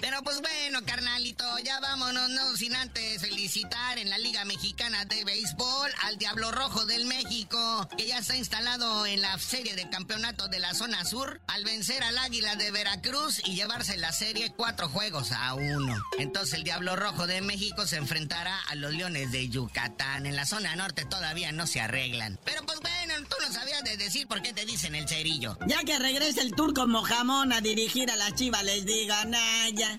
Pero 0.00 0.22
pues 0.22 0.40
bueno, 0.70 0.84
carnalito, 0.84 1.44
ya 1.64 1.80
vámonos, 1.80 2.28
no 2.28 2.54
sin 2.54 2.76
antes 2.76 3.22
felicitar 3.22 3.96
en 3.96 4.10
la 4.10 4.18
Liga 4.18 4.44
Mexicana 4.44 5.06
de 5.06 5.24
Béisbol 5.24 5.90
al 6.02 6.18
Diablo 6.18 6.50
Rojo 6.50 6.84
del 6.84 7.06
México, 7.06 7.88
que 7.96 8.06
ya 8.06 8.18
está 8.18 8.36
instalado 8.36 9.06
en 9.06 9.22
la 9.22 9.38
serie 9.38 9.74
de 9.76 9.88
campeonato 9.88 10.46
de 10.48 10.58
la 10.58 10.74
zona 10.74 11.06
sur, 11.06 11.40
al 11.46 11.64
vencer 11.64 12.02
al 12.02 12.18
Águila 12.18 12.54
de 12.56 12.70
Veracruz 12.70 13.40
y 13.46 13.54
llevarse 13.54 13.96
la 13.96 14.12
serie 14.12 14.52
cuatro 14.54 14.90
juegos 14.90 15.32
a 15.32 15.54
uno. 15.54 15.96
Entonces 16.18 16.52
el 16.52 16.64
Diablo 16.64 16.96
Rojo 16.96 17.26
de 17.26 17.40
México 17.40 17.86
se 17.86 17.96
enfrentará 17.96 18.60
a 18.68 18.74
los 18.74 18.92
Leones 18.92 19.32
de 19.32 19.48
Yucatán. 19.48 20.26
En 20.26 20.36
la 20.36 20.44
zona 20.44 20.76
norte 20.76 21.06
todavía 21.06 21.50
no 21.50 21.66
se 21.66 21.80
arreglan. 21.80 22.38
Pero 22.44 22.66
pues 22.66 22.78
bueno, 22.80 23.14
tú 23.26 23.36
no 23.40 23.50
sabías 23.54 23.84
de 23.84 23.96
decir 23.96 24.28
por 24.28 24.42
qué 24.42 24.52
te 24.52 24.66
dicen 24.66 24.94
el 24.94 25.08
cerillo. 25.08 25.56
Ya 25.66 25.82
que 25.84 25.98
regrese 25.98 26.42
el 26.42 26.52
turco 26.52 26.86
Mojamón 26.86 27.54
a 27.54 27.62
dirigir 27.62 28.10
a 28.10 28.16
las 28.16 28.34
chivas, 28.34 28.62
les 28.64 28.84
digo, 28.84 29.14
Naya. 29.24 29.98